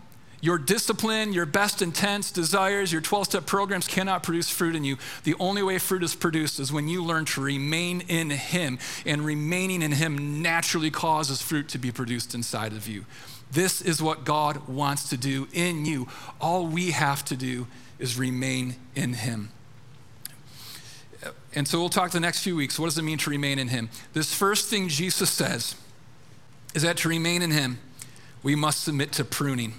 [0.44, 4.98] Your discipline, your best intents, desires, your 12 step programs cannot produce fruit in you.
[5.22, 9.24] The only way fruit is produced is when you learn to remain in Him, and
[9.24, 13.06] remaining in Him naturally causes fruit to be produced inside of you.
[13.52, 16.08] This is what God wants to do in you.
[16.42, 17.66] All we have to do
[17.98, 19.48] is remain in Him.
[21.54, 22.78] And so we'll talk the next few weeks.
[22.78, 23.88] What does it mean to remain in Him?
[24.12, 25.74] This first thing Jesus says
[26.74, 27.78] is that to remain in Him,
[28.42, 29.72] we must submit to pruning.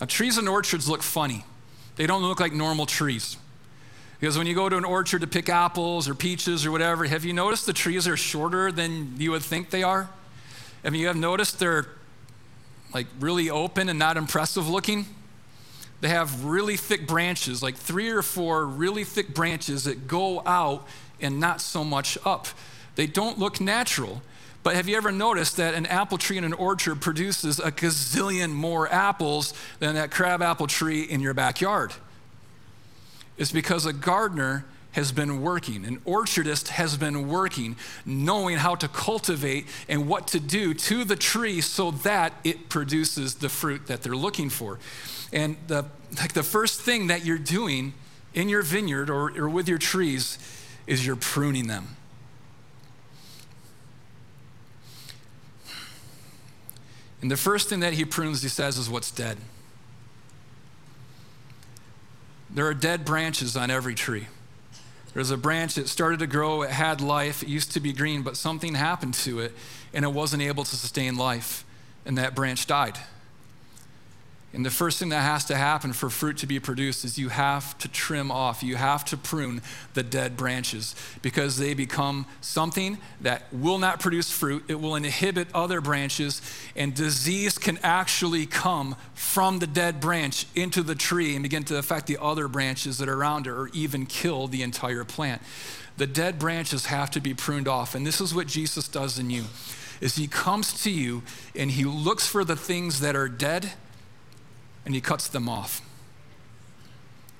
[0.00, 1.44] Now, trees and orchards look funny.
[1.96, 3.36] They don't look like normal trees.
[4.18, 7.24] Because when you go to an orchard to pick apples or peaches or whatever, have
[7.24, 10.10] you noticed the trees are shorter than you would think they are?
[10.84, 11.86] Have you have noticed they're
[12.92, 15.06] like really open and not impressive looking?
[16.00, 20.86] They have really thick branches, like three or four really thick branches that go out
[21.20, 22.46] and not so much up.
[22.96, 24.22] They don't look natural.
[24.62, 28.52] But have you ever noticed that an apple tree in an orchard produces a gazillion
[28.52, 31.94] more apples than that crab apple tree in your backyard?
[33.38, 38.88] It's because a gardener has been working, an orchardist has been working, knowing how to
[38.88, 44.02] cultivate and what to do to the tree so that it produces the fruit that
[44.02, 44.78] they're looking for.
[45.32, 45.84] And the,
[46.18, 47.94] like the first thing that you're doing
[48.34, 50.38] in your vineyard or, or with your trees
[50.86, 51.96] is you're pruning them.
[57.22, 59.38] And the first thing that he prunes, he says, is what's dead.
[62.48, 64.26] There are dead branches on every tree.
[65.14, 68.22] There's a branch that started to grow, it had life, it used to be green,
[68.22, 69.52] but something happened to it
[69.92, 71.64] and it wasn't able to sustain life,
[72.06, 72.96] and that branch died.
[74.52, 77.28] And the first thing that has to happen for fruit to be produced is you
[77.28, 79.62] have to trim off, you have to prune
[79.94, 84.64] the dead branches because they become something that will not produce fruit.
[84.66, 86.42] It will inhibit other branches,
[86.74, 91.78] and disease can actually come from the dead branch into the tree and begin to
[91.78, 95.42] affect the other branches that are around it or even kill the entire plant.
[95.96, 99.30] The dead branches have to be pruned off, and this is what Jesus does in
[99.30, 99.44] you.
[100.00, 101.22] Is he comes to you
[101.54, 103.72] and he looks for the things that are dead
[104.84, 105.82] and he cuts them off.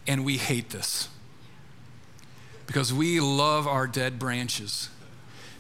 [0.06, 1.08] And we hate this
[2.66, 4.88] because we love our dead branches.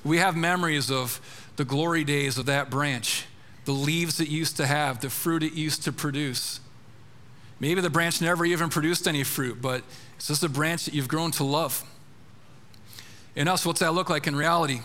[0.04, 1.20] We have memories of
[1.56, 3.26] the glory days of that branch,
[3.64, 6.60] the leaves it used to have, the fruit it used to produce.
[7.58, 9.82] Maybe the branch never even produced any fruit, but
[10.16, 11.84] it's just a branch that you've grown to love.
[13.36, 14.80] In us, what's that look like in reality?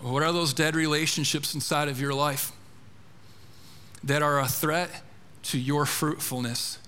[0.00, 2.52] What are those dead relationships inside of your life
[4.04, 5.02] that are a threat
[5.44, 6.78] to your fruitfulness?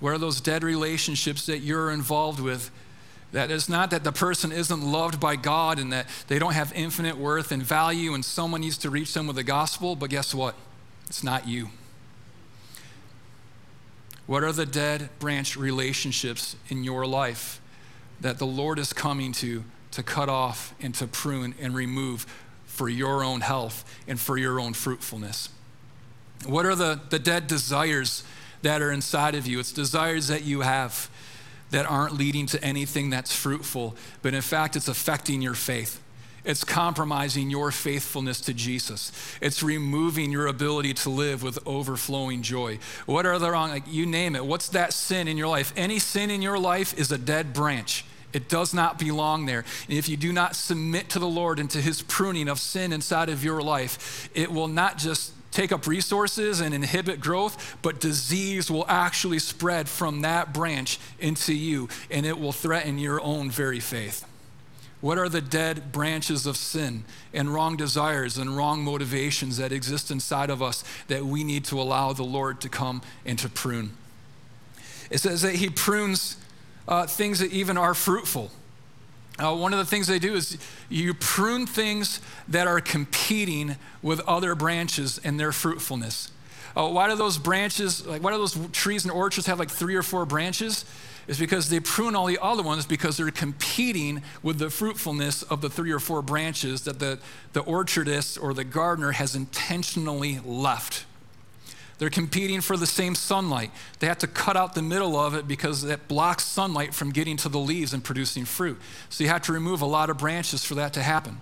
[0.00, 2.70] Where are those dead relationships that you're involved with
[3.32, 6.72] That it's not that the person isn't loved by God and that they don't have
[6.72, 10.32] infinite worth and value and someone needs to reach them with the gospel, but guess
[10.32, 10.54] what?
[11.08, 11.70] It's not you.
[14.26, 17.60] What are the dead branch relationships in your life
[18.20, 22.26] that the Lord is coming to to cut off and to prune and remove
[22.66, 25.48] for your own health and for your own fruitfulness?
[26.46, 28.24] What are the, the dead desires
[28.62, 29.58] that are inside of you?
[29.58, 31.10] It's desires that you have
[31.70, 36.00] that aren't leading to anything that's fruitful, but in fact, it's affecting your faith.
[36.44, 39.10] It's compromising your faithfulness to Jesus.
[39.40, 42.78] It's removing your ability to live with overflowing joy.
[43.06, 45.72] What are the wrong, like you name it, what's that sin in your life?
[45.74, 48.04] Any sin in your life is a dead branch.
[48.34, 49.64] It does not belong there.
[49.88, 52.92] And if you do not submit to the Lord and to his pruning of sin
[52.92, 58.00] inside of your life, it will not just take up resources and inhibit growth, but
[58.00, 63.50] disease will actually spread from that branch into you and it will threaten your own
[63.50, 64.26] very faith.
[65.00, 70.10] What are the dead branches of sin and wrong desires and wrong motivations that exist
[70.10, 73.90] inside of us that we need to allow the Lord to come and to prune?
[75.10, 76.38] It says that He prunes
[76.88, 78.50] uh, things that even are fruitful.
[79.38, 80.58] Uh, one of the things they do is
[80.88, 86.30] you prune things that are competing with other branches and their fruitfulness.
[86.76, 89.94] Uh, why do those branches, like why do those trees and orchards have like three
[89.94, 90.84] or four branches?
[91.26, 95.62] Is because they prune all the other ones because they're competing with the fruitfulness of
[95.62, 97.18] the three or four branches that the,
[97.54, 101.06] the orchardist or the gardener has intentionally left.
[101.98, 103.70] They're competing for the same sunlight.
[104.00, 107.36] They have to cut out the middle of it because it blocks sunlight from getting
[107.38, 108.80] to the leaves and producing fruit.
[109.10, 111.38] So you have to remove a lot of branches for that to happen.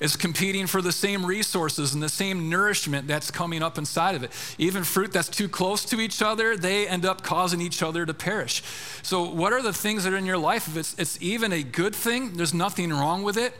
[0.00, 4.22] It's competing for the same resources and the same nourishment that's coming up inside of
[4.22, 4.32] it.
[4.56, 8.14] Even fruit that's too close to each other, they end up causing each other to
[8.14, 8.62] perish.
[9.02, 10.68] So, what are the things that are in your life?
[10.68, 13.52] If it's, it's even a good thing, there's nothing wrong with it,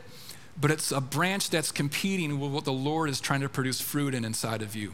[0.59, 4.15] but it's a branch that's competing with what the Lord is trying to produce fruit
[4.15, 4.93] in inside of you.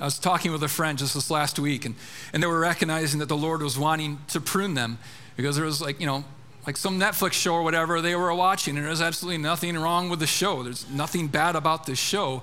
[0.00, 1.94] I was talking with a friend just this last week, and,
[2.32, 4.98] and they were recognizing that the Lord was wanting to prune them
[5.36, 6.24] because there was like, you know,
[6.66, 10.18] like some Netflix show or whatever they were watching, and there's absolutely nothing wrong with
[10.18, 10.62] the show.
[10.62, 12.42] There's nothing bad about this show.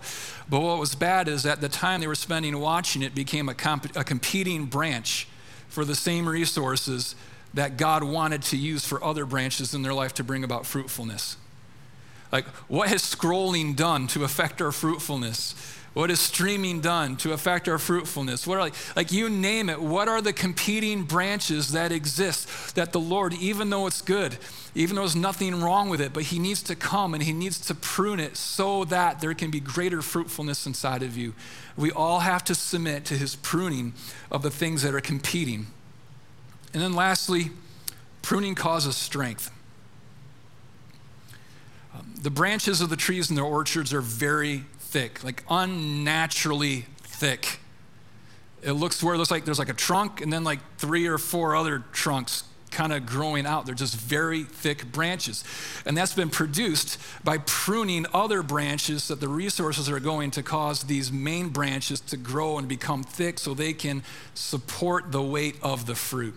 [0.49, 3.53] But what was bad is at the time they were spending watching it became a,
[3.53, 5.27] comp- a competing branch
[5.67, 7.15] for the same resources
[7.53, 11.37] that God wanted to use for other branches in their life to bring about fruitfulness.
[12.31, 15.55] Like, what has scrolling done to affect our fruitfulness?
[15.97, 18.45] What has streaming done to affect our fruitfulness?
[18.45, 22.91] What are like, like you name it, what are the competing branches that exist that
[22.91, 24.37] the Lord, even though it's good,
[24.75, 27.59] even though there's nothing wrong with it, but He needs to come and He needs
[27.61, 31.33] to prune it so that there can be greater fruitfulness inside of you.
[31.75, 33.93] We all have to submit to His pruning
[34.29, 35.65] of the things that are competing.
[36.75, 37.49] And then lastly,
[38.21, 39.49] pruning causes strength.
[41.95, 47.59] Um, the branches of the trees in the orchards are very thick, like unnaturally thick.
[48.61, 51.17] It looks where it looks like there's like a trunk and then like three or
[51.17, 53.65] four other trunks kind of growing out.
[53.65, 55.43] They're just very thick branches.
[55.85, 60.83] And that's been produced by pruning other branches that the resources are going to cause
[60.83, 64.03] these main branches to grow and become thick so they can
[64.33, 66.35] support the weight of the fruit.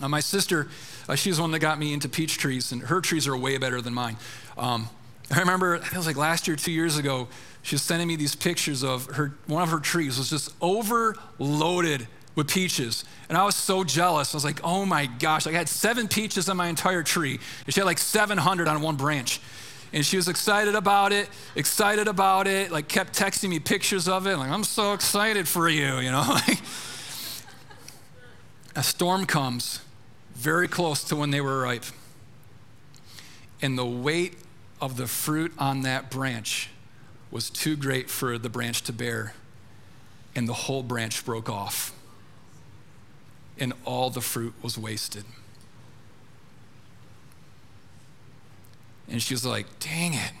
[0.00, 0.68] Now, my sister,
[1.08, 3.58] uh, she's the one that got me into peach trees, and her trees are way
[3.58, 4.16] better than mine.
[4.56, 4.88] Um,
[5.30, 7.28] I remember, it was like last year, two years ago,
[7.62, 12.06] she was sending me these pictures of her, one of her trees was just overloaded
[12.34, 13.04] with peaches.
[13.28, 14.34] And I was so jealous.
[14.34, 17.38] I was like, oh my gosh, I had seven peaches on my entire tree.
[17.66, 19.40] And she had like 700 on one branch.
[19.92, 24.26] And she was excited about it, excited about it, like kept texting me pictures of
[24.26, 24.36] it.
[24.36, 26.22] Like, I'm so excited for you, you know?
[28.76, 29.80] a storm comes
[30.34, 31.84] very close to when they were ripe.
[33.60, 34.38] And the weight
[34.80, 36.70] of the fruit on that branch
[37.30, 39.34] was too great for the branch to bear,
[40.34, 41.92] and the whole branch broke off,
[43.58, 45.24] and all the fruit was wasted.
[49.08, 50.32] And she was like, dang it,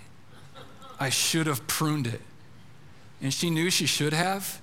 [0.98, 2.20] I should have pruned it.
[3.20, 4.60] And she knew she should have,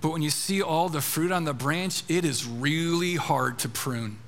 [0.00, 3.68] but when you see all the fruit on the branch, it is really hard to
[3.68, 4.18] prune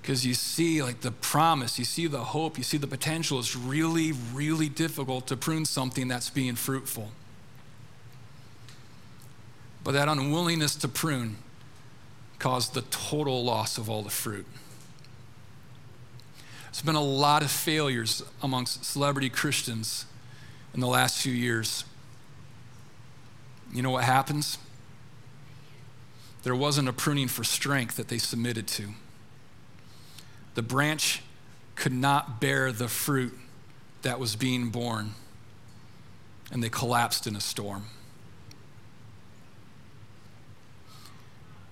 [0.00, 3.38] because you see like the promise, you see the hope, you see the potential.
[3.38, 7.10] It's really, really difficult to prune something that's being fruitful.
[9.84, 11.36] But that unwillingness to prune
[12.38, 14.46] caused the total loss of all the fruit.
[16.64, 20.06] There's been a lot of failures amongst celebrity Christians
[20.72, 21.84] in the last few years.
[23.72, 24.58] You know what happens?
[26.42, 28.94] There wasn't a pruning for strength that they submitted to.
[30.60, 31.22] The branch
[31.74, 33.32] could not bear the fruit
[34.02, 35.14] that was being borne,
[36.52, 37.86] and they collapsed in a storm.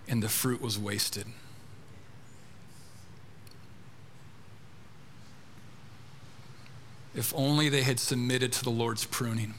[0.08, 1.26] And the fruit was wasted.
[7.14, 9.52] If only they had submitted to the Lord's pruning,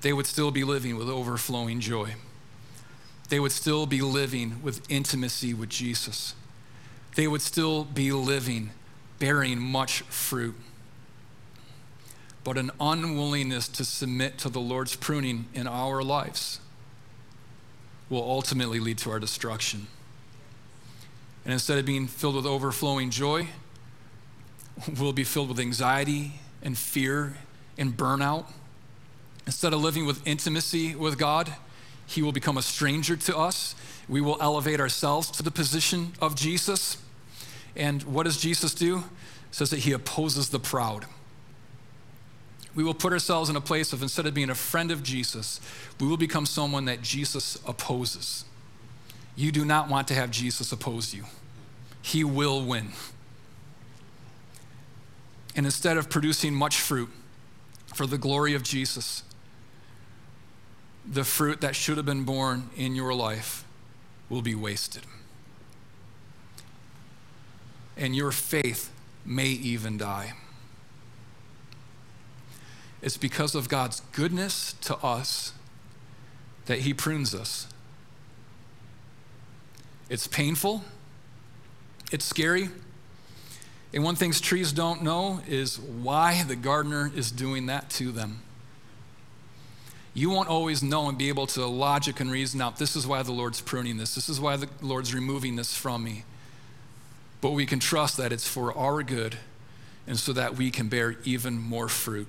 [0.00, 2.14] they would still be living with overflowing joy.
[3.28, 6.34] They would still be living with intimacy with Jesus.
[7.14, 8.70] They would still be living,
[9.18, 10.56] bearing much fruit.
[12.42, 16.60] But an unwillingness to submit to the Lord's pruning in our lives
[18.10, 19.86] will ultimately lead to our destruction.
[21.44, 23.48] And instead of being filled with overflowing joy,
[24.98, 27.36] we'll be filled with anxiety and fear
[27.78, 28.46] and burnout.
[29.46, 31.54] Instead of living with intimacy with God,
[32.06, 33.74] He will become a stranger to us.
[34.08, 36.98] We will elevate ourselves to the position of Jesus.
[37.76, 38.98] And what does Jesus do?
[38.98, 39.04] It
[39.50, 41.06] says that He opposes the proud.
[42.74, 45.60] We will put ourselves in a place of instead of being a friend of Jesus,
[46.00, 48.44] we will become someone that Jesus opposes.
[49.36, 51.24] You do not want to have Jesus oppose you,
[52.02, 52.92] He will win.
[55.56, 57.10] And instead of producing much fruit
[57.94, 59.22] for the glory of Jesus,
[61.06, 63.64] the fruit that should have been borne in your life
[64.28, 65.02] will be wasted.
[67.96, 68.90] And your faith
[69.24, 70.34] may even die.
[73.02, 75.52] It's because of God's goodness to us
[76.66, 77.66] that He prunes us.
[80.08, 80.82] It's painful,
[82.10, 82.68] it's scary,
[83.94, 88.42] and one thing trees don't know is why the gardener is doing that to them.
[90.14, 93.22] You won't always know and be able to logic and reason out this is why
[93.22, 96.24] the Lord's pruning this, this is why the Lord's removing this from me.
[97.44, 99.36] But we can trust that it's for our good
[100.06, 102.26] and so that we can bear even more fruit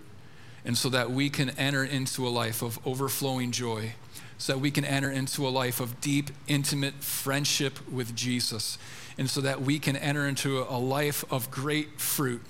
[0.66, 3.94] and so that we can enter into a life of overflowing joy
[4.38, 8.78] so that we can enter into a life of deep, intimate friendship with Jesus,
[9.18, 12.42] and so that we can enter into a life of great fruit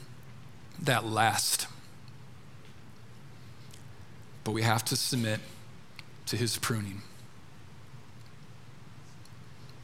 [0.81, 1.67] that lasts.
[4.43, 5.39] But we have to submit
[6.25, 7.03] to his pruning.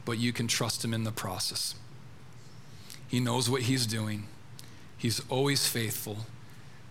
[0.04, 1.76] But you can trust him in the process.
[3.12, 4.26] He knows what he's doing,
[4.96, 6.16] he's always faithful,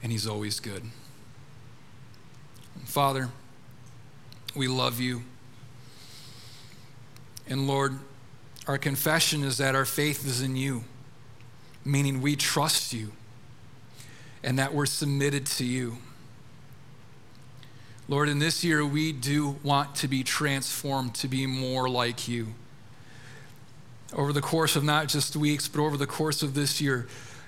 [0.04, 0.84] and he's always good.
[2.86, 3.30] Father,
[4.56, 5.24] we love you.
[7.48, 7.98] And Lord,
[8.68, 10.84] our confession is that our faith is in you,
[11.84, 13.14] meaning we trust you
[14.44, 15.98] and that we're submitted to you.
[18.08, 22.54] Lord, in this year, we do want to be transformed to be more like you.
[24.14, 27.08] Over the course of not just weeks, but over the course of this year,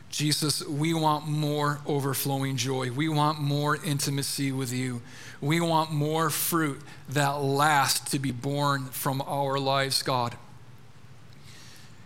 [0.10, 2.92] Jesus, we want more overflowing joy.
[2.92, 5.02] We want more intimacy with you.
[5.42, 6.80] We want more fruit
[7.10, 10.36] that lasts to be borne from our lives, God.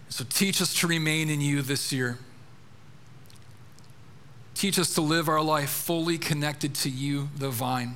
[0.07, 2.17] So teach us to remain in you this year.
[4.55, 7.95] Teach us to live our life fully connected to you, the vine.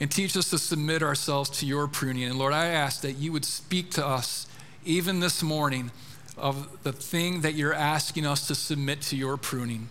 [0.00, 2.24] And teach us to submit ourselves to your pruning.
[2.24, 4.46] And Lord, I ask that you would speak to us
[4.86, 5.90] even this morning
[6.38, 9.88] of the thing that you're asking us to submit to your pruning.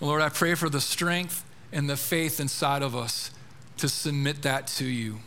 [0.00, 3.30] Lord, I pray for the strength and the faith inside of us
[3.78, 5.20] to submit that to you.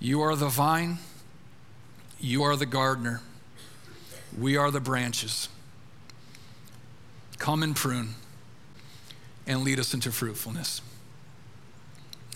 [0.00, 0.98] You are the vine,
[2.18, 3.20] you are the gardener,
[4.38, 5.48] we are the branches.
[7.38, 8.14] Come and prune
[9.46, 10.82] and lead us into fruitfulness.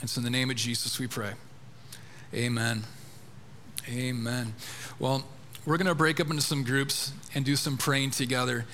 [0.03, 1.33] It's in the name of Jesus we pray.
[2.33, 2.85] Amen.
[3.89, 4.55] Amen.
[5.01, 5.25] Well,
[5.67, 8.67] we're going to break up into some groups and do some praying together,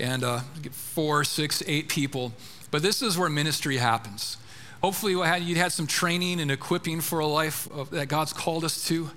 [0.00, 0.40] and uh,
[0.72, 2.32] four, six, eight people.
[2.72, 4.36] But this is where ministry happens.
[4.82, 9.12] Hopefully, you had some training and equipping for a life that God's called us to.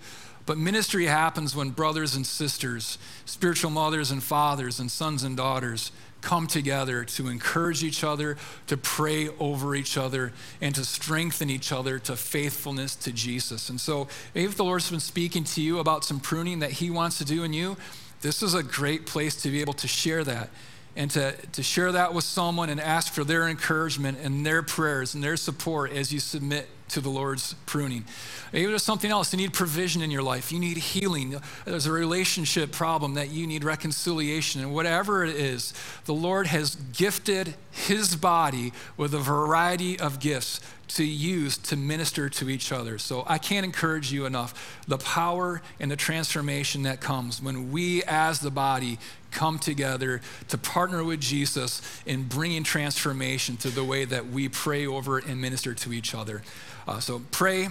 [0.46, 5.92] But ministry happens when brothers and sisters, spiritual mothers and fathers, and sons and daughters
[6.22, 8.38] come together to encourage each other,
[8.68, 13.70] to pray over each other, and to strengthen each other to faithfulness to Jesus.
[13.70, 17.18] And so, if the Lord's been speaking to you about some pruning that He wants
[17.20, 17.78] to do in you,
[18.22, 20.50] this is a great place to be able to share that
[20.96, 25.14] and to, to share that with someone and ask for their encouragement and their prayers
[25.14, 28.06] and their support as you submit to the Lord's pruning.
[28.54, 29.34] Maybe there's something else.
[29.34, 30.52] You need provision in your life.
[30.52, 31.36] You need healing.
[31.66, 34.62] There's a relationship problem that you need reconciliation.
[34.62, 35.74] And whatever it is,
[36.06, 42.30] the Lord has gifted his body with a variety of gifts to use to minister
[42.30, 42.98] to each other.
[42.98, 44.82] So I can't encourage you enough.
[44.88, 49.00] The power and the transformation that comes when we, as the body,
[49.32, 54.88] come together to partner with Jesus in bringing transformation to the way that we pray
[54.88, 56.42] over and minister to each other.
[56.88, 57.68] Uh, so pray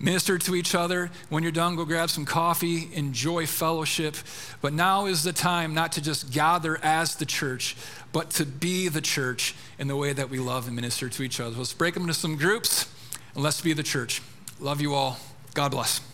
[0.00, 1.10] Minister to each other.
[1.28, 4.16] When you're done, go grab some coffee, enjoy fellowship.
[4.60, 7.76] But now is the time not to just gather as the church,
[8.12, 11.40] but to be the church in the way that we love and minister to each
[11.40, 11.56] other.
[11.56, 12.92] Let's break them into some groups
[13.34, 14.20] and let's be the church.
[14.60, 15.18] Love you all.
[15.54, 16.13] God bless.